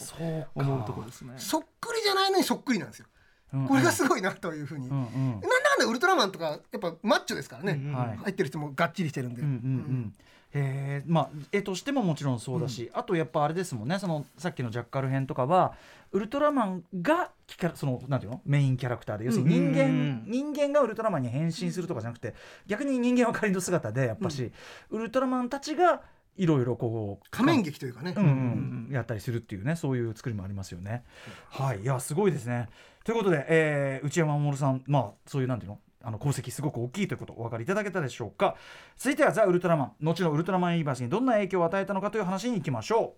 [0.54, 1.34] 思うところですね。
[1.38, 3.06] そっくりじゃないのにそっくりなんですよ。
[3.54, 3.68] うんうん。
[3.68, 4.88] これがすごいなというふうに。
[4.88, 5.40] うんうんなん。
[5.40, 8.16] だかんだウルトラマンとかやっぱマッチョですからね、うんうんはい。
[8.18, 9.54] 入ってる人もがっちりしてるんで、うんうん。
[9.54, 10.14] うん
[10.54, 13.98] えーまあ、絵としてももちろんそうだし、あとやっぱあれですもんね。
[13.98, 15.74] そのさっきのジャッカル編とかは
[16.10, 18.40] ウルトラマンがキャラそのなんていうの？
[18.46, 19.26] メインキャラクターで。
[19.26, 20.24] 要するに人間、うんうんうん。
[20.26, 22.34] 人間がウルトラマンに変身するとかじゃなくて
[22.66, 24.50] 逆に人間は仮の姿でやっぱし、
[24.90, 26.00] ウルトラマンたちが
[26.38, 29.76] いろいろこう仮面劇というかね、うんうん、やったりするっていうね。
[29.76, 31.04] そういう作りもありますよね。
[31.50, 31.82] はい。
[31.82, 32.68] いやすごいですね。
[33.04, 35.78] ということで、えー内山守さんまあそういうなんていうの？
[36.02, 38.56] あの功績すごく大きいということお分かりいただけたでしょうか。
[38.96, 39.92] 続いてはザ・ウルトラマン。
[40.00, 43.14] 後のウルトラマンユニバースにどんな影響を与えたのかという話に行きましょ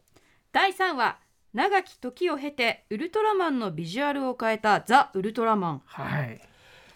[0.53, 1.19] 第3話
[1.53, 5.83] 長き時を経てウルトラマンのビジュアルを変えたザ・ウルトラマン。
[5.85, 6.40] はい、う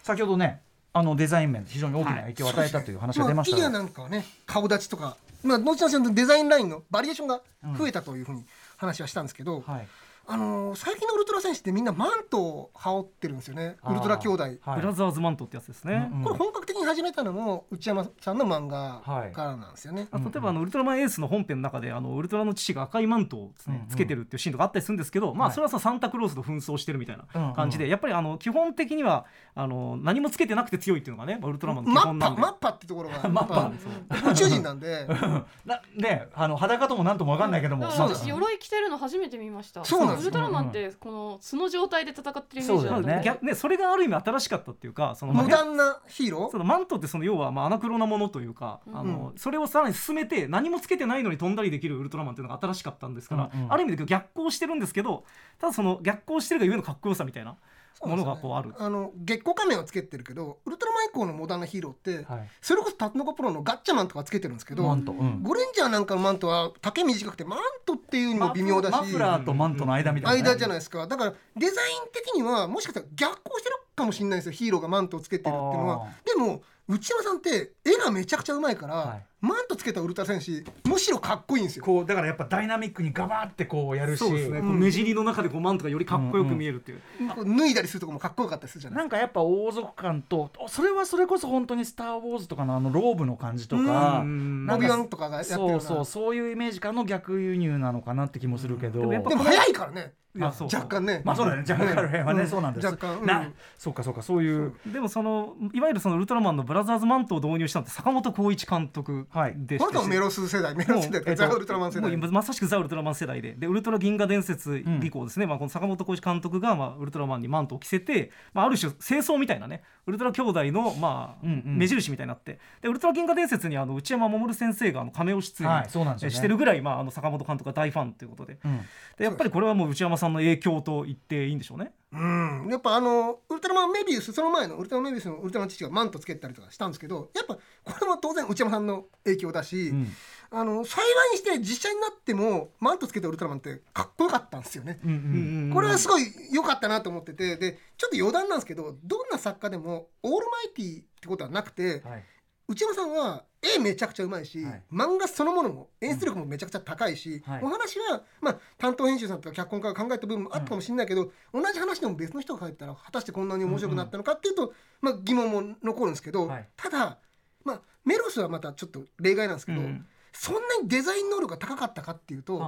[0.03, 7.41] 先ほどねあのデザイン面で非常に大きな影響を与えたという話が出ましたが、まあ、フィギュアなんかはね顔立ちとか、まあ、後々のデザインラインのバリエーションが
[7.77, 8.45] 増えたというふうに
[8.77, 9.89] 話はしたんですけど、はい
[10.27, 13.77] あのー最近のウルトラ戦士ってみんなマントを羽織ってるんですよね。
[13.89, 14.43] ウルトラ兄弟。
[14.43, 14.57] はい。
[14.81, 16.09] ブラザーズマントってやつですね。
[16.13, 16.25] うんうん。
[16.25, 19.33] これ本格的に始めたのも内山さんの漫画はい。
[19.33, 25.55] からなんですよね、あ例えばあのウルトラマンエースの本編の中であのウルトラの父が赤いマントをですね、うんうんつけてるっていうシーンとかあったりするんですけど、まあはい。
[25.55, 27.91] それはさサンタクロースと紛争してるみたいな感じで、うん。
[27.91, 32.41] やっぱりあの基本的にはあの何もつけてなくて強いっていうのがねまあウルトラマンの基マッ本なんで。
[32.41, 34.31] パマッパってってところが マッパ。
[34.31, 35.07] 宇宙人なんで。
[35.65, 39.85] なねあの裸ともなんともわかんないけども、だからまあ私鎧着てるの初めて見ました。
[39.85, 43.23] そうウルトラマンってこの素の状態で戦ってるイメージだね。
[43.25, 46.51] 逆ねそれがある意味新しかったっていうかそのまあ無断なヒーロー？
[46.51, 53.73] そのマントってその要はまあアナクロなものというか、あのそれをさらに進めて何もつけてないのに飛んだりできるウルトラマンっていうのが新しかったんですから、うんうん。
[53.73, 55.25] ある意味で逆行してるんですけど
[55.59, 57.57] ただその逆行してるがゆえのかっこよさみたいな
[58.03, 58.75] ものがこうある。
[58.79, 62.49] あの月光仮面をつけてるけどウルトラマン以降のモダンなヒーローって、はい。
[62.61, 65.43] それこそタツノコプロのガッチャマンとかつけてるんですけどマント、うん。
[65.43, 68.93] ゴレンジャーなんかのマントは丈短くてマントっていうにも微妙だし。
[68.93, 71.07] マフラーとマントの間みたいな、間じゃないですか。
[71.07, 74.53] だからデザイン的にはもしかしたら逆行してるかもしれないですよ。
[74.53, 76.09] ヒーローがマントをつけてるっていうのは。
[76.25, 81.85] でも内山さんって絵がめちゃくちゃうまいから、はいマントつけたウルトラ戦士むしろかっこいいんですよ。
[81.85, 87.01] こうだからやっぱダイナミックにガバーってこうやるしそうですね、こう目尻の中でこうマントがよりかっこよく見えるっていう、
[87.35, 100.15] こう脱いだりするとこもかっこよかったりするじゃないなんかやっぱ王族感とそれはそれこそ本当に「スター・ウォーズ」とかのあのローブの感じとかうんなんかオビワンとかがやってるようなそうそうそういうイメージ感の逆輸入なのかなって気もするけど、でもやっぱでも早いからね。
[100.37, 101.23] いやそう若干ね。
[101.25, 101.63] まあそうだね。
[101.69, 102.49] 若干辺はね、うん。
[102.49, 102.87] そうなんです。
[102.87, 103.21] 若干。
[103.21, 103.27] うん。
[103.27, 104.75] なそうかそうかそういう。
[104.85, 109.55] でもそのいわゆるそのウルトラマンのブラザーズマントを導入したのって坂本浩一監督はい。
[109.57, 112.03] でこの人もメロス世代メロス世代ってザ・ウルトラマン世代。
[112.03, 113.55] もう今まさしくザ・ウルトラマン世代で。
[113.55, 119.83] でウルトラ銀河伝説以降ですね、まあ、この坂本浩一監督が、まあ、ウルトラマンにマントを着せて、まあ、ある種清掃みたいなね。
[120.07, 121.79] ウルトラ兄弟の、まあうんうん。
[121.79, 122.61] 目印みたいになって。
[122.81, 126.35] でウルトラ銀河伝説にあの内山守先生があの亀尾出演、はいそうなんですよね。
[126.37, 128.59] してるぐらい、まあ、あの坂本監督が大ファンということで。
[128.65, 128.81] うん。
[129.19, 131.93] でやっぱりこれはもう内山さんの影響と言っていいんでしょうね。
[132.15, 137.61] うん、やっぱあのウルトラマンメビウスその前のウルトラマンメビウスのウルトラマン父がマントつけてたりとかしたんですけどやっぱこ
[138.01, 140.09] れも当然内山さんの影響だし、ん。
[140.51, 145.01] あの幸いにして実写になってもマントつけたウルトラマンってかっこよかったんですよね。
[145.05, 152.25] うんこれはすごい良かったなと思っててでちょっと余談なんですけどどんな作家でもオールマイティってことはなくてはい
[152.67, 154.83] 内山さんは絵めちゃくちゃうまいし、はい。
[154.93, 157.63] 漫画そのものも演出力もめちゃくちゃ高いし、はい。
[157.63, 166.69] お話は、まあ、担当編集さんとか脚本家が考えた部分もあったかもしれないけど、同じ話でも別の人が書いたら果たしてこんなに面白くなったのかっていうと、まあ、疑問も残るんですけど、はい。
[166.77, 167.19] ただ、
[167.65, 170.07] まあ、メロスはまたちょっと例外なんですけど、うん。
[170.33, 172.59] そんなにデザイン能力が高かったかっていうと、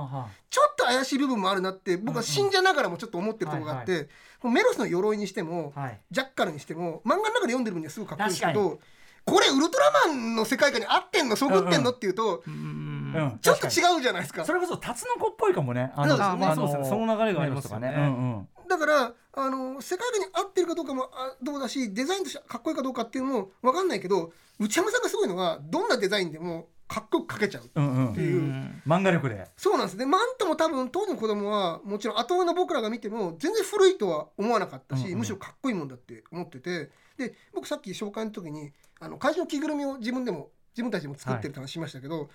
[0.51, 4.09] ちょっと怪しい部分もあるなって僕は信者ながらもちょっと思ってるところがあって、
[4.45, 5.73] メロスの鎧にしても、
[6.13, 8.79] ジャッカルにしても漫画の中で読んでる分にはすごくかっこいいんですけ確ど
[9.27, 14.45] これウルトラマンの世界観に合ってんのそぐってんのっていうと、うんちょっと違うじゃないですか。
[14.45, 15.91] それこそタツノコっぽいかもね。
[15.97, 16.89] あそうですねまあそうですね。
[16.89, 18.49] その流れがありますかうんうん。
[18.69, 27.79] だからあの世界観に合ってるかどうかもあどうだしデザインとしてかっこいいかどうかっていうのも分かんないけど内山さんがすごいのはどんなデザインでもかっこよく描けちゃうって
[28.21, 28.43] いう。
[28.87, 29.49] 漫画力で。
[29.57, 29.97] そうなんです。
[29.97, 35.19] ねマントも多分当時の子供はもちろん後上の僕らが見ても全然古いとは思わなかったし、うんうん。
[35.19, 36.91] むしろかっこいいもんだって思ってて。
[37.19, 42.29] で僕さっき紹介の時にあの怪獣の着ぐるみを自分でも自分たちでも作ってるって話しましたけど、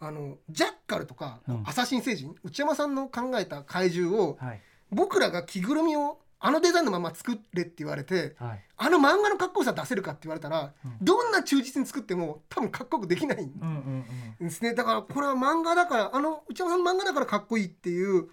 [0.00, 1.62] あのジャッカルとか、うん。
[1.66, 4.60] アサシン星人内山さんの考えた怪獣をはい。
[4.94, 8.64] 僕らが着ぐるみをあのデザインのまま作れって言われてはい。
[8.76, 10.96] あの漫画のかっこよさ出せるかって言われたら、うん。
[11.00, 14.04] どんな忠実に作っても多分かっこよくできないんうんうん
[14.40, 14.48] うん。
[14.48, 18.24] ですねだからこれは漫画だからあの内山さんの漫画だからかっこいいっていう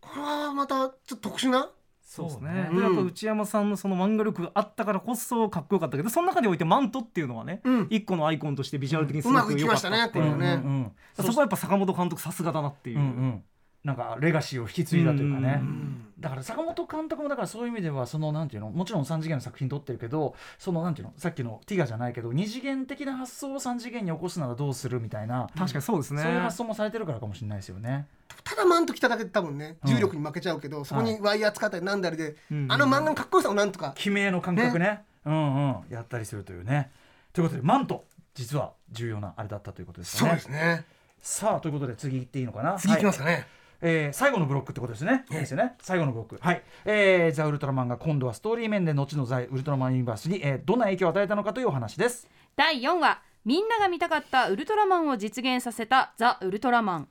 [0.00, 1.70] これはまたちょっと特殊な？
[2.02, 2.52] そうですね。
[2.52, 7.86] ねうんでやっぱ内山さんのその漫画力があったからこそかっこよかったけどその中においてマントっていうのはね、うん。
[7.90, 10.92] 一個のアイコンとしてビジュアル的にすうまくいきごく良かっましたたねこれはね、うんうん。
[11.16, 13.44] そこはやっぱ坂本監督さすがだなっていう、うんうん
[13.88, 16.04] なんかレガシーを引き継いだというかね、うん。
[16.20, 26.22] だから坂本監督もだからそういう意味ではそのなんていうのもちろん3次元の作品撮ってるけどそのなんていうのさっきのティガじゃないけど2次元的な発想を3次元に起こすならどうするみたいな、確かにそうですね。
[26.22, 28.06] そういう発想もされてるからかもしれないですよね。
[28.44, 29.94] ただマント着ただけで多分ねうん。
[29.94, 32.66] 重力に負けちゃうけど、そこにワイヤー使ったりなんだりで、うん。
[32.70, 35.00] あの漫画のかっこよさをなんとか、決めの感覚ね。
[35.24, 35.76] うんうん。
[35.88, 36.90] やったりするというね。
[37.32, 40.30] ということでマント実は重要なあれだったということですそう。
[40.30, 40.84] ですね。
[41.20, 42.76] さあということで次行っていいのかな？
[42.78, 43.34] 次いきますはい。
[43.34, 43.46] かね、
[43.80, 45.24] えー最後のブロックってことですね。
[45.30, 45.74] いいですよね。
[45.80, 46.38] 最後のブロック。
[46.40, 46.62] はい。
[46.84, 52.28] えーザ・ウルトラマンが今度はストーリー面で後のザ・ウルトラマンユニバースに、えーどんな影響を与えたのかというお話です。
[52.56, 57.08] 第4話みんなが見たかったウルトラマンを実現させたザ・ウルトラマン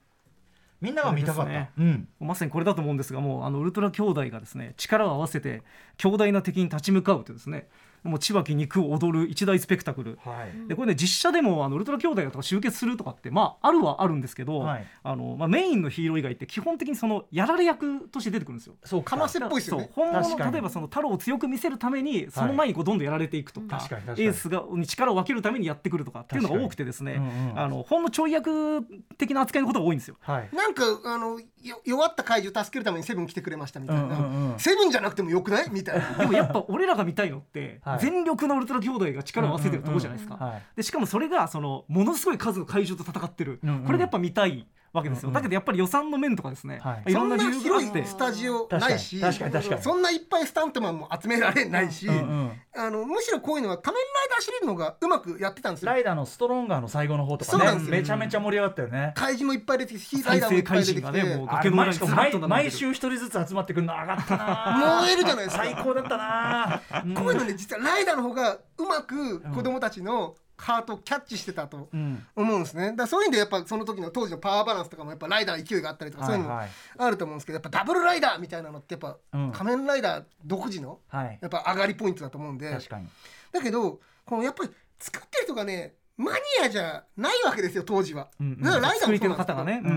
[0.81, 1.51] みんなが見たかった。
[1.51, 2.07] ねうん。
[2.19, 5.63] まさにこれだと思うんですがもうあのウルトラ兄弟がですね力を合わせて
[5.97, 7.67] 強大な敵に立ち向かうというですね
[8.03, 10.19] もう千葉木肉を踊る一大スペクタクル。
[10.23, 10.67] はい。
[10.67, 14.85] でこれね実写でもあのウルトラ兄弟がとか集結するとかってまああるはあるんですけど、はい。
[15.03, 18.75] あのまあ、メインのヒーロー以外って基本的にそのやられ役として出てくるんですよ。
[18.83, 19.91] そうかませっぽいですよね。
[19.93, 24.27] そう本物例えばその太郎を強く見せるためにその前にこうどんどんやられていくとか,、確かに確かに。
[24.27, 27.59] エースがに力を分けるためにやってくるとかっていうのが多くてですね、うんうん。
[27.59, 28.83] あのほんのちょい役
[29.17, 30.15] 的な扱いのことが多いんですよ。
[30.21, 30.49] はい。
[30.55, 34.59] なんかあのよ弱った怪獣助けるためにセブン来てくれましたみたいな、うんうんうん。
[34.59, 35.69] セブンじゃなくてもよくない？
[35.71, 36.17] みたいな。
[36.19, 37.99] でもやっぱ俺らが見たいのって、はい。
[37.99, 43.83] 全力のウルトラ兄弟が力を合わせてるところじゃないですか、でしかもそれがそのものすごい数の怪獣と戦ってる、うんうん。
[43.85, 45.33] これでやっぱ見たいわけですよ、うんうん。
[45.33, 47.11] だけどやっぱり予算の面とかですね、はい。
[47.11, 47.99] い、ろんな理そんな広由があって。
[47.99, 49.19] いスタジオないし。
[49.19, 49.81] 確かに確かに確かに。
[49.81, 52.51] そんないっぱいスタントマンも集められないし、うんうん。
[52.75, 55.91] あのむしろこういうのは仮面ライダーシリーズの方がうまくやってたんですよ。
[55.91, 57.63] ライダーのストロンガーの最後の方とかね。
[57.63, 57.97] そうなんですよ。
[57.97, 59.13] めちゃめちゃ盛り上がったよね。
[59.15, 64.99] 怪獣もいっぱい出てきてヒーライダーもいっぱい出てきて、ねもうあ崖の毎毎週一人ずつ集まってくるの上がったな。
[65.01, 65.63] 燃えるじゃないですか。
[65.63, 66.81] 最高だったな
[67.15, 72.25] こういうのね実はライダーの方がうまく子供たちのハートをキャッチしてたとうん。
[72.35, 72.87] 思うんですね。
[72.91, 79.51] だからそういう意味でやっぱその時の当時のパワーバランスとかもやっぱライダー勢いがあったりとかそういうのもはいはいあると思うんですけどやっぱダブルライダーみたいなのってやっぱうん。
[79.51, 81.37] 仮面ライダー独自のはい。
[81.41, 82.71] やっぱ上がりポイントだと思うんで。
[82.71, 83.07] 確かに。
[83.51, 88.27] だけどこのやっぱり作ってる人がねマニアじゃないわけですよ当時は。
[88.39, 88.61] うんうん。
[88.61, 89.93] だからライダーもそうなんですけどの方がね、うんう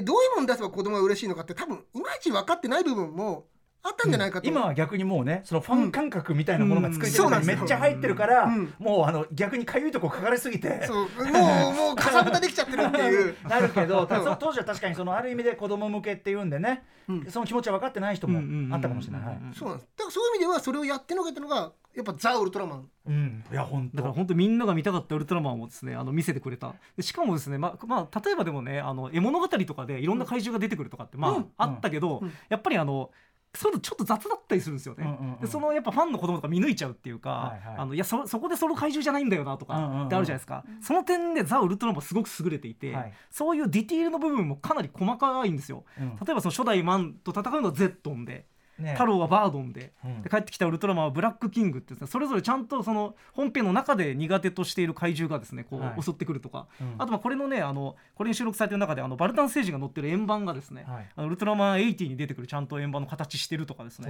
[0.00, 3.44] んどういうもの出せば子供が嬉しいのかって多分いまいち分かってない部分も
[3.82, 7.24] あったんじゃないかと、今は逆にもうねそのファン感覚みたいなものが作り手うん。
[7.24, 7.56] そうなんですよ。
[7.56, 8.74] の中にめっちゃ入ってるから、うん。
[8.78, 10.86] もうあの逆にかゆいとこ書かれすぎて。
[10.86, 10.96] そう。
[10.96, 13.36] もうもう かさぶたできちゃってるっていう。
[13.48, 14.06] なるけど
[14.38, 17.26] 当時は確かにそのある意味で子供向けっていうんでね、うん。
[17.30, 19.22] その気持ちは分かってない人もあったかもしれない。
[19.22, 19.38] はい。
[19.54, 19.88] そうなんです。
[19.96, 22.88] だからそういう意味ではそれをやってのけたのがやっぱザ・ウルトラマン。
[23.06, 23.96] うん、いや本当。
[23.96, 26.74] だから本当みんなが見たかったウルトラマンをですねあの見せてくれた。
[26.96, 31.50] でしかもですねまあまあ例えばでもねあの絵物語とかでいろんな怪獣が出てくるとかってまあ、うん。
[31.56, 32.32] あったけど、うん。
[32.48, 33.10] やっぱりあの
[33.52, 35.40] そういうのちょっと雑だったりするんですよね、うんうんうん。
[35.40, 37.76] でそのやっぱファンの子供とか見抜いちゃうっていうか、はいはい。
[37.78, 43.12] あのいやそそこでその怪獣じゃないんだよなとかうんうんうんってあるじゃないですか、その点でザ・ウルトラマンはすごく優れていて、はい。
[43.30, 45.84] そういうディティールの部分もかなり細かいんですよ。
[45.98, 46.16] うん。
[46.24, 48.46] 例えばその初代マンと戦うのはゼットンで
[48.80, 48.92] ね。
[48.92, 50.22] 太郎はバードンで,、うん。
[50.22, 56.02] で帰ってきたウルトラマンはブラックキングってですねそれぞれちゃんとその本編の中で苦手としている怪獣がですねこう、はい。
[56.02, 56.94] 襲ってくるとか、うん。
[56.98, 61.08] あとまあこれのねあのこれに収録されてる中であのバルタン星人が乗ってる円盤がですね、はい。
[61.16, 64.08] あのウルトラマン80に出てくるちゃんと円盤の形してるとかですね。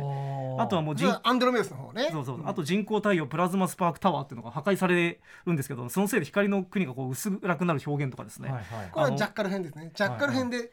[0.59, 2.09] あとはもうアンドロメウスの方ね。
[2.13, 8.91] そうそうあと人工太陽プラズマスパークタワーっていうのが破壊されるんですけどそのせいで光の国がこう薄暗くなる表現とかですね、はいはい。
[8.91, 9.91] これはジャッカル編ですね。
[9.95, 10.71] ジャッカル編で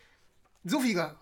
[0.68, 1.16] ゾフィーが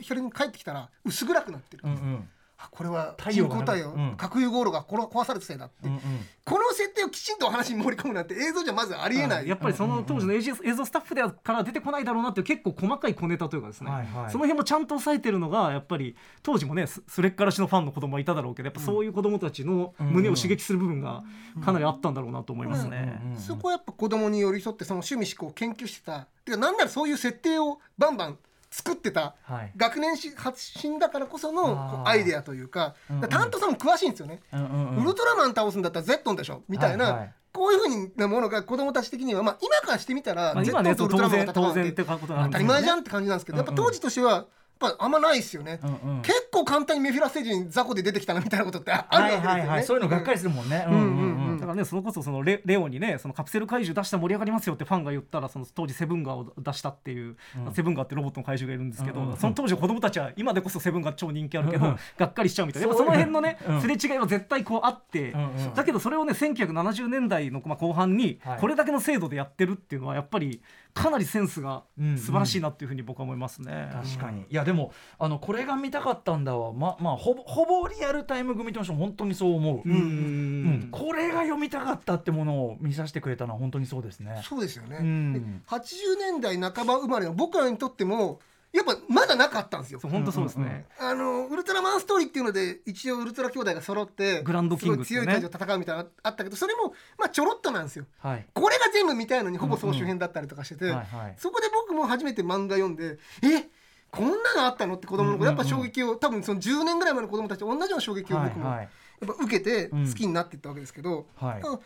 [0.00, 2.28] 光に帰ってきたら薄暗くなってる、うんうん。
[2.58, 4.14] あこれは太陽が人工太陽、うん。
[4.16, 6.00] 核融合炉がこれ壊されたせいだって、うんうん。
[6.44, 14.30] この設定をきちんとお話に盛り込むなんて映像じゃまずありえない、やっぱりその当時の映像スタッフでから出てこないだろうなっていう結構細かい小ネタというかですね、はいはい。
[14.30, 21.24] その辺もちゃんと抑えてるのがやっぱり当時もねすすれっからしのファンの子供はいただろうけどやっぱそういう子供たちの胸を刺激する部分が
[21.64, 23.20] かなりあったんだろうなと思いますね。
[23.22, 26.26] うんうんそこはやっぱ子供に寄り添ってその趣味思考を研究してた。
[26.44, 28.38] てかなんならそういう設定をバンバン
[28.76, 29.72] 作ってたはい。
[29.74, 32.94] 学年し発信だからこそのアイデアというか
[33.30, 35.04] 担当さんも詳しいんですよね、うんうんうん。
[35.04, 36.62] ウルトラマン倒すんだったらゼットンでしょ？
[36.68, 37.34] みたいな、はいはい。
[37.54, 44.46] こういうふうなものが子供たち的には、まあ、今からしてみたら、まあ今ねゼットンとウルトラマンが戦う当然当然って当たり前じゃんって感じなんですけど、やっぱ当時としてはやっ
[44.78, 46.22] ぱあんまないですよね、うんうん。
[46.22, 49.84] 結構簡単にメフィラステージに雑魚で出てきたなみたいなことってああるわけですよね、はいはいはい。
[49.84, 50.84] そういうのがっかりするもんね。
[50.86, 51.55] うんうんうん。
[51.55, 57.36] だからねそれこそそのレレオにねそのカプセル怪獣出したら盛り上がりますよってファンが言ったらその当時セブンガーを出したっていう、
[57.74, 59.38] セブンガーってロボットの怪獣がいるんですけど、うんうんうん。
[59.38, 61.98] その当時の子供たちは今でこそセブンガー超人気あるけど、うんうん。
[62.16, 62.88] がっかりしちゃうみたいな。
[62.88, 63.80] やっぱその辺のね、うん。
[63.80, 68.60] すれ違いは絶対こうあって、うんうんだけどそれをね1970年代のまあ後半にはい。
[68.60, 70.62] これだけの精度でやってるっていうのはやっぱり
[70.94, 73.90] かなりセンスがうん素晴らしいなっていうふうに僕は思いますね。
[73.92, 74.42] 確かに。
[74.42, 76.72] いやでもあのこれが見たかったんだわ。
[76.72, 84.42] ままあほぼほぼリアルタイム組としても本当にそう思う、うんうんこれが読みたかったってものを見させてくれたのは本当にそうですね。
[84.44, 85.32] そうですよね、うん。
[85.32, 85.84] で80
[86.18, 88.40] 年代半ば生まれの僕らにとっても
[88.72, 90.00] やっぱまだなかったんですよ。
[90.02, 90.84] 本当そうですね。
[91.00, 95.04] あのウルトラマンストーリーっていうので一応ウルトラ兄弟が揃ってグランドキングね。
[95.04, 98.04] 強い怪獣と戦うみたいなのあったけどそれもまあちょろっとなんですよ。
[98.18, 98.46] はい。
[98.52, 100.94] これが全部見たいのにほぼ総集編だったりとかしてて、
[101.38, 103.68] そこで僕も初めて漫画読んでえ
[104.10, 108.88] こんなのあったのって子供の頃やっぱ衝撃を多分その10年ぐらい前の子供たちと同じような衝撃を僕もやはいはい
[109.24, 111.62] っぱ受けて好きになっていったわけですけど、はい。
[111.62, 111.80] だから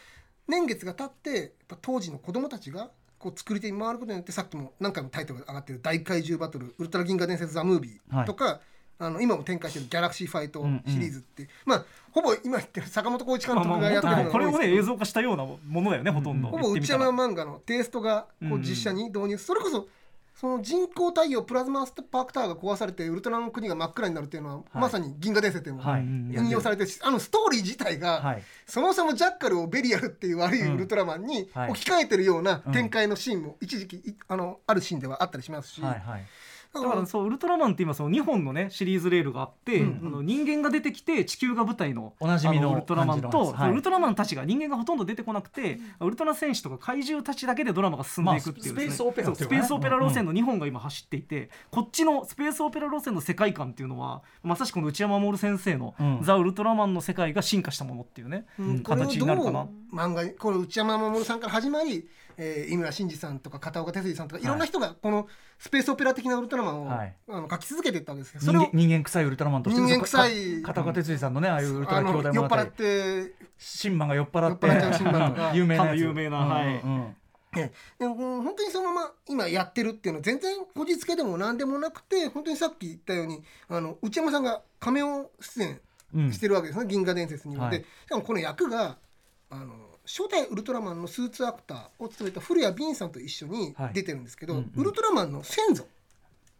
[0.48, 8.60] 年月が経ってやっぱ当時の子供たちがこう作り手に回ることによってさっきも何回もタイトルが上がってる「大怪獣バトルウルトラ銀河伝説ザ・ムービー」とか、
[8.98, 16.48] あの今も展開してる「ギャラクシーファイト」シリーズって、まあほぼ今言ってる坂本浩一監まあまあ督がやってるのが本当にこれをね映像化したようなものだよねほとんど。
[16.48, 19.88] ほぼ内山漫画のテイストがこう実写に導入、それこそ
[20.40, 26.00] その人工太陽プラズマスパークタワーが壊されてウルトラの国が真っ暗になるっていうのは、まさに銀河伝説でもはい。
[26.00, 28.42] 引用されてるし、あのストーリー自体が、はい。
[28.64, 31.70] そもそもジャッカルをベリアルっていう悪いウルトラマンにはい。
[31.72, 36.26] 置き換えてるような展開のシーンも一時期いあのあるシーンではあったりしますし、はいはい
[36.72, 40.06] だからそうウルトラマンって今その2本のねシリーズレールがあって、うんうん。
[40.06, 43.72] あの人間が出てきて地球が舞台のおなじみのあウルトラマンと、はい。
[43.72, 49.34] ウルトラマンたちが人間がほとんど出てこなくて、ウルトラ戦士とか怪獣たちだけでドラマが進んでいくっていうね、まあスペースオペラね。
[49.34, 56.20] スペースオペラ路線の2本が今走っていて、こっちのスペースオペラ路線の世界観っていうのはまさしくこの内山守先生の、うん。
[56.22, 58.82] ザ・ウルトラマンの世界が進化したものっていうね、うん。
[58.84, 59.66] 形になるかな。
[59.92, 62.08] 漫画にこの内山守さんから始まり、
[62.42, 64.46] えー井村真司さんとか片岡哲司さんとかい。
[64.46, 65.28] ろんな人がこの
[65.58, 67.14] スペースオペラ的なウルトラマンを、はい。
[67.28, 70.62] あの書き続けていったわけですけどそれを人間臭いウルトラマンとして人間臭い。
[70.62, 76.66] か片岡哲司さんのねああいうウルトラ兄弟物語酔っ払ってシンマが酔っ払って 酔っ払っちゃうシンマとか有名な有名なはい。
[76.82, 77.16] うんうん。
[77.56, 85.80] えでももう本当にそのまま今やってるっていうのは全然こじつけでも何でもなくて本当にさっき言ったようにあの内山さんが仮面を出演
[86.14, 87.66] うんしてるわけですね、銀河伝説には。
[87.66, 87.78] はい。
[87.78, 88.96] でしかもこの役が
[89.50, 93.94] あの初代ウルトラマンのスーツアクターを務めた古谷敏さんと一緒にはい。
[93.94, 94.80] 出てるんですけど、うんうん。
[94.80, 95.86] ウルトラマンの先祖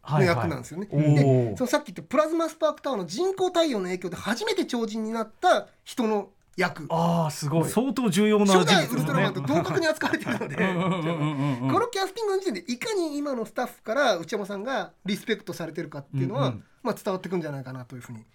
[0.07, 0.87] の役なんですよね。
[0.89, 6.87] はいはいおでーそのさっき言ったプラズマスパークタワーの人工太陽の影響で初めて超人になった人の役。
[6.89, 7.69] ああすごい。
[7.69, 10.55] 相当重要なね代ウルトラマンと同格に扱われてるので。
[10.55, 16.63] このキャスティングの時点でいかに今のスタッフから内山さんがリスペクトされてるかっていうのは、うんうん。
[16.83, 18.25] まあ、伝わってくんじゃないかなというふうに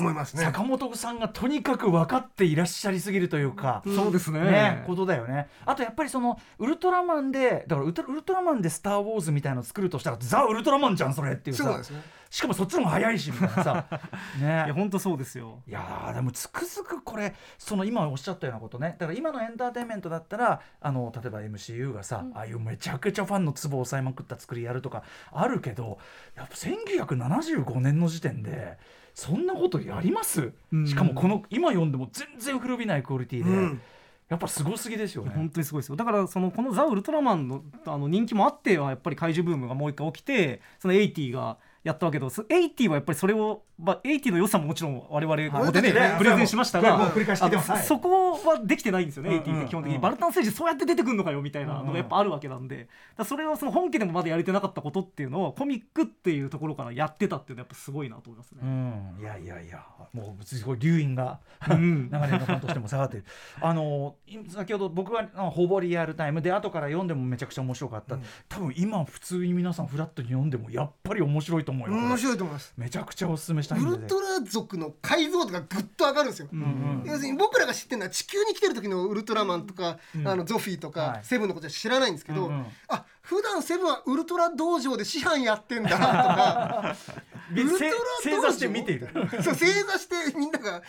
[0.00, 0.44] 思いますね。
[0.44, 4.40] 坂本さんがとにかく分かっていらっしゃりすぎるというか、そうですね。
[4.40, 5.48] ね、ことだよね。
[5.64, 11.64] あとやっぱりそのウルトラマンでだからウルトウルトラマンで「スター・ウォーズ」みたいなの作るとしたらザ・ウルトラマンじゃんそれっていうさ。
[11.64, 12.02] そうですね。
[12.34, 13.86] しかもそっちの方が早いしみたいなさ。
[14.36, 15.62] いねや本当そうですよ。
[15.68, 18.96] いやーでもつくづくこれその今おっしゃったようなことね。
[18.98, 25.98] だから今のエンターテインメントだったらあの例えば MCU がさ、ああいうめちゃくちゃファンのツボを押さえまくった作りやるとかあるけど
[26.34, 28.78] やっぱ1975年の時点で
[29.14, 30.86] そんなことやります、うん。
[30.86, 33.80] しかもこの今読んでも全然古びないクオリティで、うん。
[34.28, 35.32] やっぱすごすぎですよね。
[35.34, 35.96] 本当にすごいですよ。
[35.96, 58.58] だからそのこの「ザ・ウルトラマンの」あの人気もあってはやっぱり怪獣ブームがもう一回起きてその80がやったわけどそ80はやっぱりそれを、まあ、80の良さももちろん我々ここでね、はいプレゼンしましたが、もう繰り返し聞いそそこはできてないんですよね、うんうん80って基本的に、うんバルタン星人そうやって出てくるのかよみたいなのうんうんがやっぱあるわけなんで、だそれをその本家でもまだやれてなかったことっていうのをコミックっていうところからやってたっていうのはやっぱすごいなと思いますね。
[58.62, 59.84] うん、いやいやいや。
[60.12, 62.08] もうすごい留飲がうん。
[62.10, 63.24] 長年のファンとしても下がってる。
[63.60, 68.18] あのい先ほど僕はあほぼリアルタイムで後から読んでもめちゃくちゃ面白かった、
[68.48, 72.74] 多分今普通に皆さんフラットに読んでもやっぱり面白いと思うよ面白いと思います。
[72.76, 76.48] めちゃくちゃおすすめしたいウルトラ族の解像度がぐっと上がるんですよ。
[76.52, 77.02] うんうん。
[77.06, 81.24] 要するに僕らが知ってるのは地球に来てる時のウルトラマンとか、あのゾフィーとか、はい。
[81.24, 82.66] セブンのことは知らないんですけど、うんうん。
[82.88, 86.96] あ普段セブンはウルトラ道場で師範やってんだとか
[87.52, 88.22] ウルトラ道場？
[88.22, 89.08] 正座して見ている。
[89.42, 90.82] そう正座してみんなが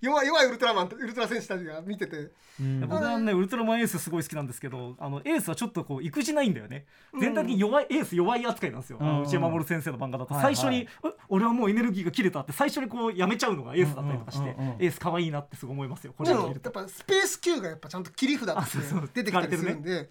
[0.00, 2.30] 弱い弱いウルトラマンウルトラ戦士たちが見てて。
[2.80, 6.84] 僕はねウルトラマンエースすごい好きなんですけどあのエースはちょっとこう育児ないんだよね。
[7.18, 9.12] 全体的に弱い、エース弱い扱いなんですよ、あうん。
[9.18, 10.34] の内山守先生の漫画だと。
[10.34, 10.88] はいはい最初に、え
[11.28, 16.30] 俺はもうエネルギーが切れたって最初にこうやめちゃうのがエースだったりとかして、うんうんうんうんエース可愛いなってすごい思いますよこれ。
[16.30, 20.10] でもやっぱスペース Q がやっぱちゃんと切り札として出てきたりするんで、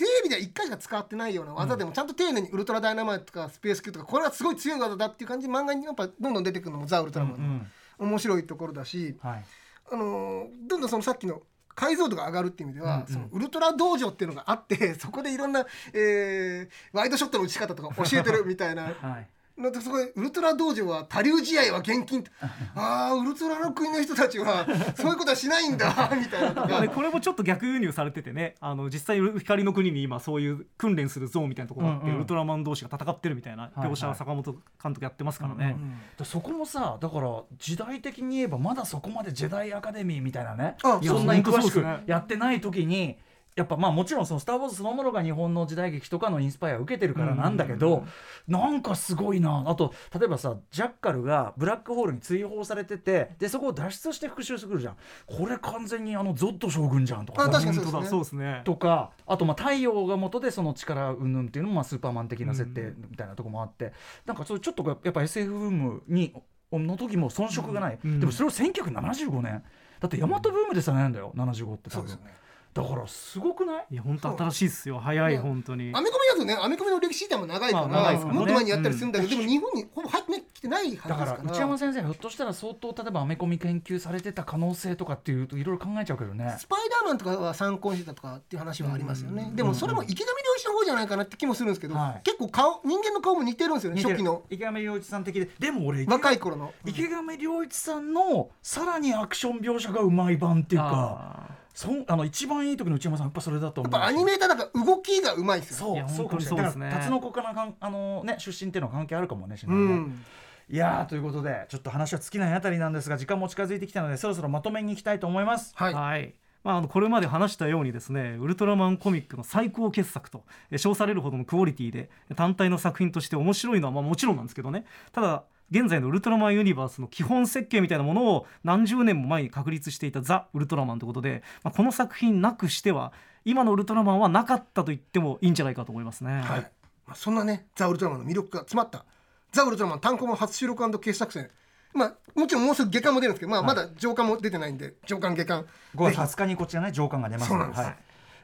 [0.00, 7.58] テレビでは1回しか使ってないような技でもちゃんと丁寧にウルトラダイナマイトとかスペース Q とかこれはすごい強い技だっていう感じで漫画にやっぱどんどん出てくるのもザ・ウルトラマン
[7.98, 9.44] の面白いところだし、はい。
[9.92, 11.42] あのーどんどんそのさっきの
[11.74, 13.06] 解像度が上がるっていう意味では、うんうん。
[13.08, 19.28] そのウルトラ道場っていうのがあってそこでいろんな、えーワイドショットの打ち方とか教えてるみたいなはい
[19.60, 22.30] なんかすごいウルトラ道場は多流試合は厳禁と
[22.74, 26.62] ああウルトラの国の人たちはそういうことはしないんだ みたいな。
[26.62, 32.16] とかでこれもちょっと逆輸入されててねあの実際光の国に今そういう訓練するゾーンみたいなところがあって、うんうん。
[32.16, 34.12] ウルトラマン同士が戦ってるみたいな描写はい。
[34.12, 34.52] は坂本
[34.82, 35.76] 監督やってますからね、
[36.16, 43.18] でそこもさだから時代的に言えばまだそこまでジェダイアカデミーみたいなねあそんなに詳しくやってない時に
[43.60, 48.06] やっぱまあもちろんその「スター・ウォーズ」そのものが日本の時代劇とかのインスパイアを受けてるからなんだけど、
[48.48, 49.64] なんかすごいな。
[49.66, 54.96] あと例えばさジャッカルがブラックホールに追放されててでそこを脱出して復讐してくるじゃん。
[55.26, 57.48] これ完全にあのゾッド将軍じゃんとかさ。
[57.48, 58.62] あ確かにそううですね。
[58.64, 63.92] とかあとまあ太陽が元でその力云々っていうのもまあスーパーマン的な設定みたいなとこもあって、
[64.24, 66.34] なんかそういうちょっとやっぱ SF ブームに
[66.72, 69.62] の時も遜色がない、うんでもそれを1975年。
[70.00, 71.32] だってヤマトブームでさえないんだよ。
[71.36, 72.00] 75って多分。
[72.00, 72.34] そうですよね
[72.72, 73.86] だからすごくない？
[73.90, 75.00] いや本当新しいですよ。
[75.00, 75.90] 早いね本当に。
[75.92, 81.36] アメコミだとねアメコミの歴史自体も長いから、もっと前にやったりするんだけど、でも日本にほぼ入ってきてないはずだかから。
[81.38, 86.54] ら内山先生ひょっとしたら相当例えばアメコミ研究されてた可能性とかっていうといろいろ考えちゃうけどね。
[86.60, 92.20] スパイダーマンとかは参考にしてたとかっていう話はありますよね、でもそれも池上良一の方じゃないかなって気もするんですけど、はい。
[92.22, 94.44] 結構顔人間の顔も似てるんですよね初期の。
[94.48, 95.50] 池上良一さん的で。
[95.58, 101.58] でも俺池若い頃の、池上良一さんのさらにアクション描写がうまい版っていうか。
[101.70, 103.92] あそんあの一番いい時の内山さんやっぱそれだと思う。
[103.92, 105.76] やっぱアニメーターだから動きがうまいですよ。
[105.76, 106.64] そういやそうかもしれない。
[106.64, 106.84] 本当にそうですね。
[106.86, 110.24] だからタツノコからかんあのね出身っていうのは関係あるかもねしないねん
[110.68, 115.72] いやーということでちょっと話は尽きないあたりなんですが時間も近づいてきたのでそろそろまとめにいきたいと思います。
[115.74, 115.94] はい。
[115.94, 116.34] はい。
[116.62, 124.84] まあ、あのこれまで話したようにですねウルトラマンコミックの最高傑作とえ称されるほどのクオリティで単体の作品として面白いのはまあもちろんなんですけどね。
[125.12, 133.12] ただ現在のウルトラマンユニバースの基本設計みたいなものを何十年も前に確立していたザ・ウルトラマンということで、まあ、この作品なくしては
[133.44, 136.40] 今のウルトラマンはなかったと言ってもいいんじゃないかと思いますね。
[136.40, 136.60] はい。
[137.06, 139.04] まあ、そんなねザ・ウルトラマンの魅力が詰まった
[139.52, 141.50] ザ・ウルトラマン単行本初収録傑作選。
[141.92, 145.66] まあもちろんもうすぐ下巻も出るんですけど、まあ、まだ上巻も出てないんで上巻下巻。
[145.96, 147.80] 5月20日にこちらね上巻が出ますそうなんです。
[147.80, 147.96] はい。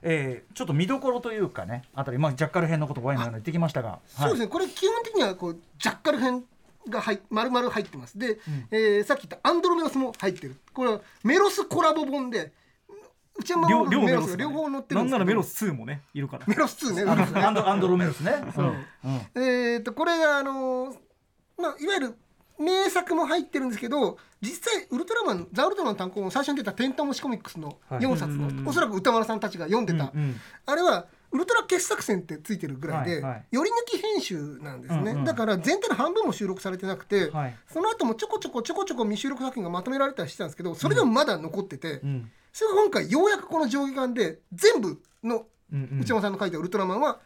[0.02, 6.44] えーちょっと見どころというかねあたり、まあ、ジャッカル編のことワインの言ってきましたが、ねそうですね、これ基本的にはこうジャッカル編
[6.88, 8.18] が入丸々入ってます。
[8.18, 8.38] で、
[8.70, 10.56] えーさっき言ったアンドロメロスも入ってる。
[10.72, 12.52] これはメロスコラボ本で
[13.38, 15.10] 内山両のメ両メロスがねロスが両方載ってるなんんですけど。
[15.10, 16.44] ならメロス2もねいるから。
[16.46, 17.42] メロス2ね。
[17.42, 18.62] アンドアンドロメロスね、う。
[18.62, 18.64] ん。
[18.66, 18.74] うん。
[19.34, 20.96] えー、とこれがあのー
[21.58, 22.14] まあいわゆる
[22.58, 28.00] 名作も入ってるんですけど実際ウルトラマンザ・ウルトラマン単行本最初に出た「テンタモシコミックス」のはい。
[28.00, 30.36] 4冊の、おそらく歌丸さんたちが読んでた、うんうん。
[30.64, 31.06] あれは
[31.36, 33.44] ウルトラ傑作選ってついてるぐらいで、はいはい。
[33.52, 35.24] 寄り抜き編集なんですね、うんうん。
[35.24, 37.56] だから全体の半分も収録されてなくて、はい。
[37.72, 42.30] その後もちょこちょこちょこちょこ未収録作品がまとめられたりしてたんですけどそれでもまだ残ってて、うん。
[42.52, 47.20] それが今回ようやくこの上下巻で全部の内山さんの書いたウルトラマンは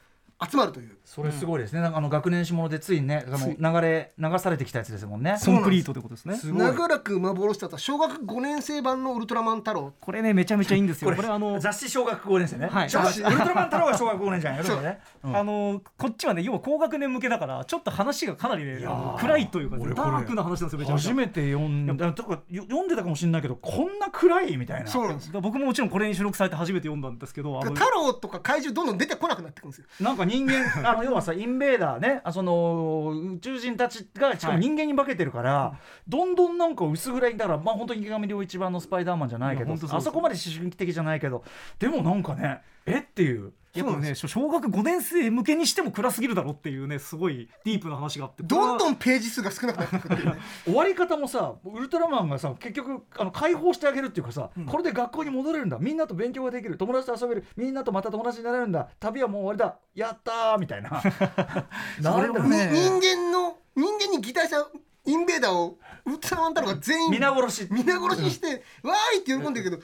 [0.48, 0.96] 集まるという。
[1.04, 5.36] それすごいですね、なんかあの学年誌ものでついにねあの流れ流されてきたやつですもんね。
[5.44, 6.38] コンプリートということですね。
[6.52, 9.92] 長らく幻だった小学5年生版のウルトラマン太郎。
[10.00, 11.06] これねめちゃめちゃいいんですよ。
[11.06, 12.86] これこれあの雑誌小学5年生ね、はい。
[12.86, 15.30] ウルトラマン太郎が小学5年じゃんよそうね、う。
[15.30, 15.36] ん。
[15.36, 18.78] あのこっちはね要は高学年向けだからちょっと話がかなりね
[19.18, 21.08] 暗いというかダークな話なんですよめちゃめちゃ。
[21.10, 24.86] 初めて読んだとかよ読んでたかもしれないけどこんな暗いみたいな。
[24.86, 29.86] そうなんですだから僕ももちろんこれに収録されて初めて読んだんですけど太郎とか怪獣どんどん出てこなくなってくるんですよ。
[30.00, 35.74] なんか人間 あの要はさインベーダーねあその宇宙人たちがしかも人間に化けてるから、
[36.06, 41.44] どんどんなんか薄暗いだからまあ本当に池上良一番のスパイダーマンじゃないけどあそこまで思春期的じゃないけど
[41.78, 48.42] でもなんかねえっていうやっぱね小学5年生向けにしても暗すぎるだろっていうねすごいディープな話があって。
[48.42, 55.78] どんどんんページ数が少なくなってくるね 終わり方もさウルトラマンがさ結局あの解放してあげるっていうかさ、これで学校に戻れるんだ。
[55.78, 56.76] みんなと勉強ができる。
[56.76, 57.46] 友達と遊べる。
[57.56, 58.88] みんなとまた友達になれるんだ。
[58.98, 59.78] 旅はもう終わりだ。
[59.94, 60.90] やったーみたいな。
[62.00, 62.42] なんだろう。
[62.44, 62.70] にね。
[62.72, 64.68] 人間の人間に擬態した
[65.06, 67.68] インベーダーをウルトラマン太郎が全員皆殺し。
[67.70, 69.82] 皆殺しにしてわーいって喜んでるけど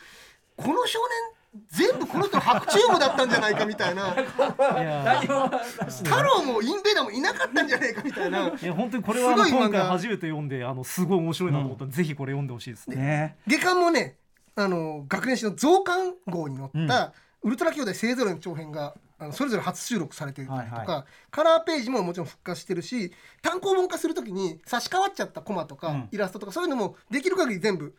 [0.56, 0.98] この少
[1.30, 1.35] 年
[1.68, 4.10] 全部この人の白チュームだったんじゃないかみたいな。
[4.10, 8.48] 太郎もインベーダーもいなかったんじゃないかみたいな。
[8.48, 9.68] いや本当にこれはあのすごい漫画。
[9.68, 12.96] 今回初めて読んであのすごい面白いなと思ったぜひこれ読んでほしいですね。
[12.96, 13.36] ね。
[13.46, 14.16] 下巻もね
[14.54, 26.08] あの学年誌の増刊号に載った、ウルトラ兄弟勢ぞろいの長編があのそれぞれ初収録されてるとか、はいはカラーページももちろん復活してるし単行本化するときに差し替わっちゃったコマとか、うん。
[26.10, 27.94] イラストとかそういうのもできる限り全部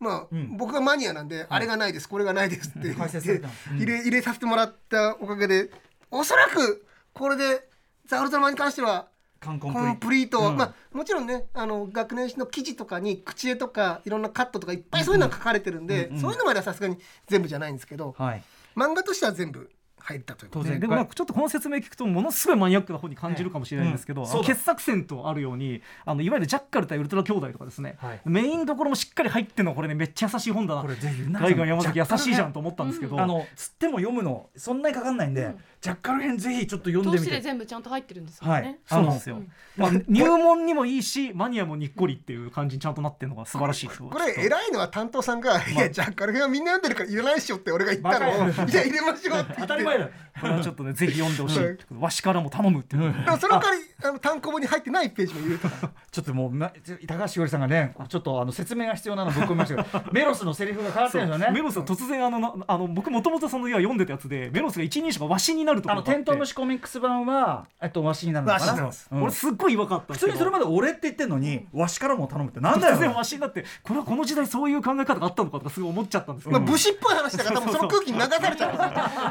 [0.00, 0.56] まあ、ん。
[0.56, 3.78] 僕がマニアなんで、あれがないですこれがないですってうん。
[3.78, 5.70] 入れ入れさせてもらったおかげで
[6.10, 7.68] おそらくこれで
[8.06, 9.08] ザ・ウルトラマンに関しては
[9.40, 10.40] コンプリート。
[10.40, 10.56] は、うん。
[10.56, 16.20] まあもちろんねあの学年誌の記事とかに口絵とかいろんなカットとかいっぱいそういうのが書かれてるんで、うんうん。
[16.20, 16.96] そういうのまではさすがに
[17.28, 18.42] 全部じゃないんですけど、はい。
[18.76, 19.70] 漫画としては全部
[20.00, 20.70] 入ったということで。
[20.70, 20.80] 当然。
[20.80, 24.48] でもなんかちょっとこの説明聞くとものすごいマニアックな方に感じるかもしれないんですけど、うんそうだ。
[24.48, 28.20] 傑作選とあるようにあのいわゆるジャッカル対ウルトラ兄弟とかですね、はい。
[28.24, 30.82] メインどころもしっかり入ってるのはこれねめっちゃ優しい本だな。
[30.82, 31.22] これぜひ。
[31.30, 37.30] ガイガン山崎優しいじゃんと思ったんですけど、あのつっても読むのそんなにかかんないんで、ジャッカル編ぜひちょっと読ん投でみて。
[37.30, 38.62] 資で全部ちゃんと入ってるんですもんはい。
[38.62, 38.78] ね。
[38.86, 50.08] そうなんですよ、うんまあ、入門にもいいしマニアもにっこりっていう感じにちゃんとなってるのが素晴らしいこれ偉いのは担当さんが「いやジャッカル編はみんな読んでるから入れないっしょ」って俺が言ったのをバカ 「いや入れましょう」って言って bueno,
[50.40, 56.72] これはちょっとねぜひ読んでほしいわしからも頼むっていう、でもその代わりあの単行本に入ってないページも入れたちょっともうな
[57.06, 59.82] 高橋しおりさんがねちょっとあの説明が必要なのぶっ込みました。
[59.84, 68.40] け どメロスのセリフが変わってるんですよねメロスが突然あのなあの僕もともとその読んでたやつでメロスが一人称がわしになるとこあのテントウムシコミックス版はえっとわしにな。
[68.40, 68.90] るのかな。
[69.20, 72.96] 俺すっごい違和感あった普通にそれまで俺って言ってんのにわしからも頼むってなんだよ。
[72.96, 78.72] 突然わしになってこれはこの時代そういう考え方があったのかとかすごい思っちゃったんですけど、まあ武士っぽい話だから多分その空気に流されちゃう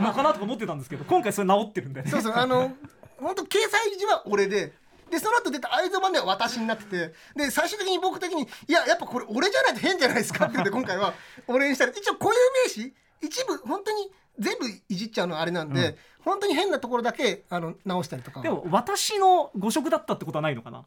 [0.03, 2.10] のかなとか思ってたんですけど今回それ治ってるんでね。
[2.10, 2.72] そうそうあの
[3.20, 4.74] 本当掲載時は俺で
[5.10, 11.14] でその後出た愛蔵版では私になっててで最終的に僕的に「いややっぱこれ俺じゃないと変じゃないですか」って言って今回は
[11.47, 18.41] 俺にしたら一応固有名詞一部本当に全部いじっちゃうのはあれなんで、本当に変なところだけあの直したりとか。
[18.41, 20.86] でも私の誤植だったってことはないのかな？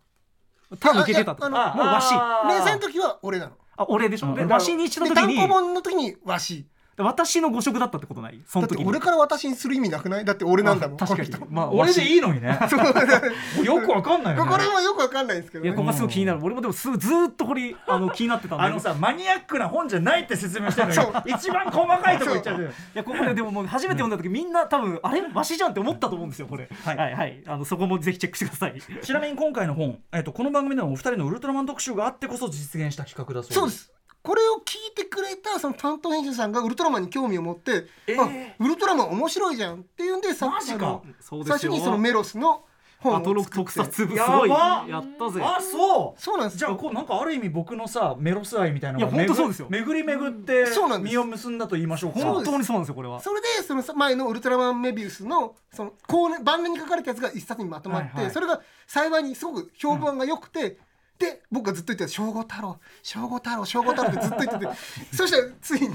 [0.80, 2.06] 多分受けてたといやあもうわし。
[2.14, 3.52] あ連載の時は俺なの。
[3.76, 4.48] あ俺でしょ、でうん。
[4.50, 6.62] わしにした時で単行に本の時にわし。
[6.62, 6.66] で
[6.98, 8.42] 私の誤植だったってことない？
[8.46, 8.84] その時に。
[8.84, 10.24] だって俺から私にする意味なくない？
[10.24, 11.02] だって俺なんだもん。
[11.02, 11.44] あ確かに。
[11.50, 12.58] まあ俺でいいのにね。
[13.64, 14.50] よくわかんないよね。
[14.50, 15.70] これもよくわかんないんですけどね。
[15.70, 16.40] いやここがすごい気になる。
[16.42, 25.22] 俺もでもすぐずーっとこれあの気になってたんであのさマニアックな本じゃないって説明してるのに一番細かいとこ言っちゃってるいやここででももう初めて読んだ時みんな多分あれ？
[25.32, 26.68] わしじゃんって思ったと思うんですよこれ。
[26.84, 26.96] はい。
[26.96, 27.42] はいはい。
[27.46, 28.80] あのそこもぜひチェックしてください。
[29.02, 33.54] ちなみに今回の本、えっとこの番組でもお二人のウルトラマン特集があってこそ実現した企画だそうです。
[33.54, 33.92] そうです
[34.22, 38.22] これを聞いてくれたその担当編集さんがウルトラマンに興味を持って、えー。
[38.22, 40.86] あウルトラマン面白いじゃんっていうんでさマジか。
[40.86, 41.58] あのそうですよ。
[41.58, 42.64] 最初にそのメロスの
[43.00, 44.16] 本をアトロク作って特撮部す。
[44.16, 44.86] やごいば。
[44.88, 45.42] やったぜ。
[45.42, 46.20] あそう。
[46.20, 46.58] そうなんです。
[46.58, 49.66] じゃあこうなんかある意味僕のさメロス愛みたいなのがいや本当そうですよ。
[49.68, 51.12] 巡り巡ってそうなんです。
[51.12, 52.20] 実を結んだと言いましょうか。
[52.20, 53.20] そう本当にそうなんですよこれは。
[53.20, 58.32] それでその前のウルトラマンメビウスのその後年晩年に書かれたやつが一冊にまとまって、はいはい。
[58.32, 60.78] それが幸いにすごく評判が良くて、
[61.22, 64.72] で僕がずっと言ってた「正吾太郎正吾太郎正吾太郎」ってずっと言ってて
[65.12, 65.88] そしたらついに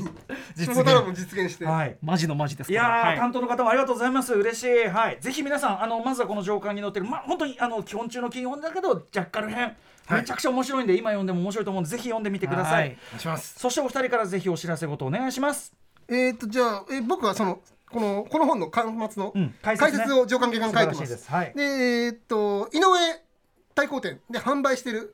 [0.56, 1.98] 正吾太郎も実現して、はい。
[2.02, 3.18] マジのマジですいやー、はい。
[3.18, 4.34] 担当の方もありがとうございます。
[4.34, 4.88] 嬉しい。
[4.88, 5.18] はい。
[5.20, 9.76] ぜひ皆さんあのまずはこの上巻に載ってるまあ本当にあの基本中の基本だけどジャッカル編
[10.10, 12.86] めちゃくちゃ面白いんで今読んでも面白いと思うんでぜひ読んでみてください、はい。
[12.86, 13.60] お願いします。
[13.60, 15.74] そしてお二人からぜひお知らせごとお願いします。
[16.08, 17.60] えー、とじゃあ、えー僕はその
[17.90, 19.56] このこの本の巻末のうん。
[19.62, 21.04] 解解説を上巻下巻書いてます。
[21.04, 21.30] いです。
[21.30, 21.54] はい。
[21.56, 23.28] でえーっと井上
[23.76, 25.14] 対抗店で販売してる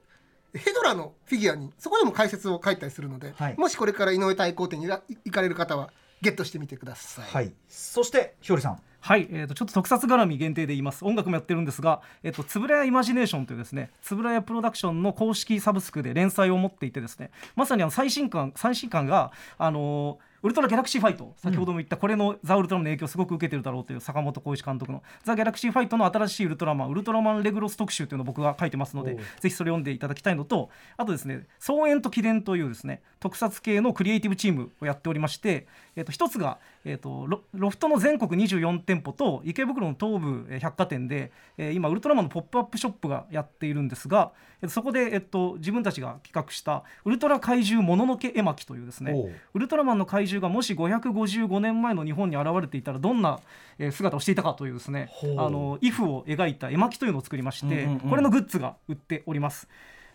[0.53, 3.57] ヘドラのフィギュアにそこでも解説を書いたりするので、はい。
[3.57, 5.89] もしこれから井上対抗店に行かれる方は
[6.21, 7.25] ゲットしてみてください。
[7.25, 7.53] はい。
[7.67, 8.79] そしてひょりさん。
[8.99, 11.03] はい、えー、とちょっと特撮絡み限定で言います。
[11.03, 25.01] 音楽もやってるんですが、えー、とつぶらやイマジネーションというですねつぶらやプロダクションの公式サブスクで連載を持っていてですねまさにあの最新刊最新刊があのーウルトラギャラクシーファイト先ほども言ったこれのザ・ウルトラマンの影響をすごく受けてるだろうという坂本浩一監督の。
[25.23, 35.65] ザ・ギャラクシーファイトの新しいウルトラマンウルトラマンレグロス特集というのを僕が書いてますのでぜひそれ読んでいただきたいのとあとですね総園と記念というですね特撮系のクリエイティブチームをやっておりまして、
[35.95, 44.31] えー、と一つが、えー、とロロフトの全国24店舗と池袋の東武えー百貨店で、えー今ウルトラマンのポップアップショップがやっているんですが、
[44.61, 49.13] えーそこで、えー、と自分たちが企画したウルトラ怪獣もののけ絵巻というですね
[49.53, 53.39] ウルトラマンの怪獣がもし555年前の日本に現れていたらどんな、
[53.77, 57.99] えー姿をしていたかというですねあのイフを描いた絵巻というのを作りまして、うんうんうん。
[58.09, 59.67] これのグッズが売っております。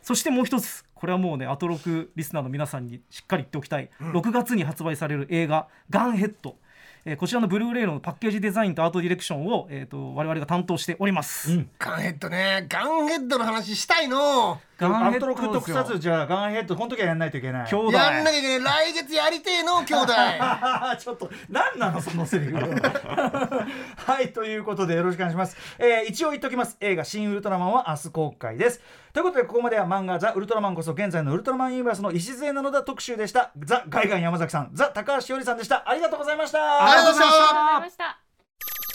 [0.02, 6.56] そしてもう一つこれはもうねアトロクリスナーの皆さんにしっかり言っておきたい、6月に発売される映画「ガンヘッド」
[7.04, 11.64] えーこちらのブルーレイのパッケージデザインとアートディレクションを、えー、と我々が担当しております。
[11.78, 12.66] ガンヘッドね。
[12.68, 17.68] ガンヘッドの話したいのガンヘッドアントロック特撮じゃあガンヘッドこの時はやんないといけない。
[17.68, 17.92] 兄弟。
[17.92, 18.92] やんなきゃいけない。
[18.92, 20.12] 来月やりてえの兄弟。
[21.00, 22.56] ちょっと何なのそのセリフ。
[22.56, 26.76] はいということでよろしくお願いします、えー一応言っときます。
[26.80, 28.80] 映画「新ウルトラマン」は明日公開です。
[29.12, 33.50] ということでここまでは漫画「ザ・ウルトラマン」こそ現在のウルトラマンユニバースの礎なのだ特集でした。
[33.58, 35.82] ザ・ガイガン山崎さんザ・高橋ひよりさんでした。
[35.88, 36.84] ありがとうございました。
[36.84, 37.44] ありがとうございました。
[37.44, 38.18] ありがとうございました。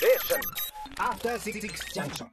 [0.04, 0.64] Station.
[0.98, 2.28] After Six Junction.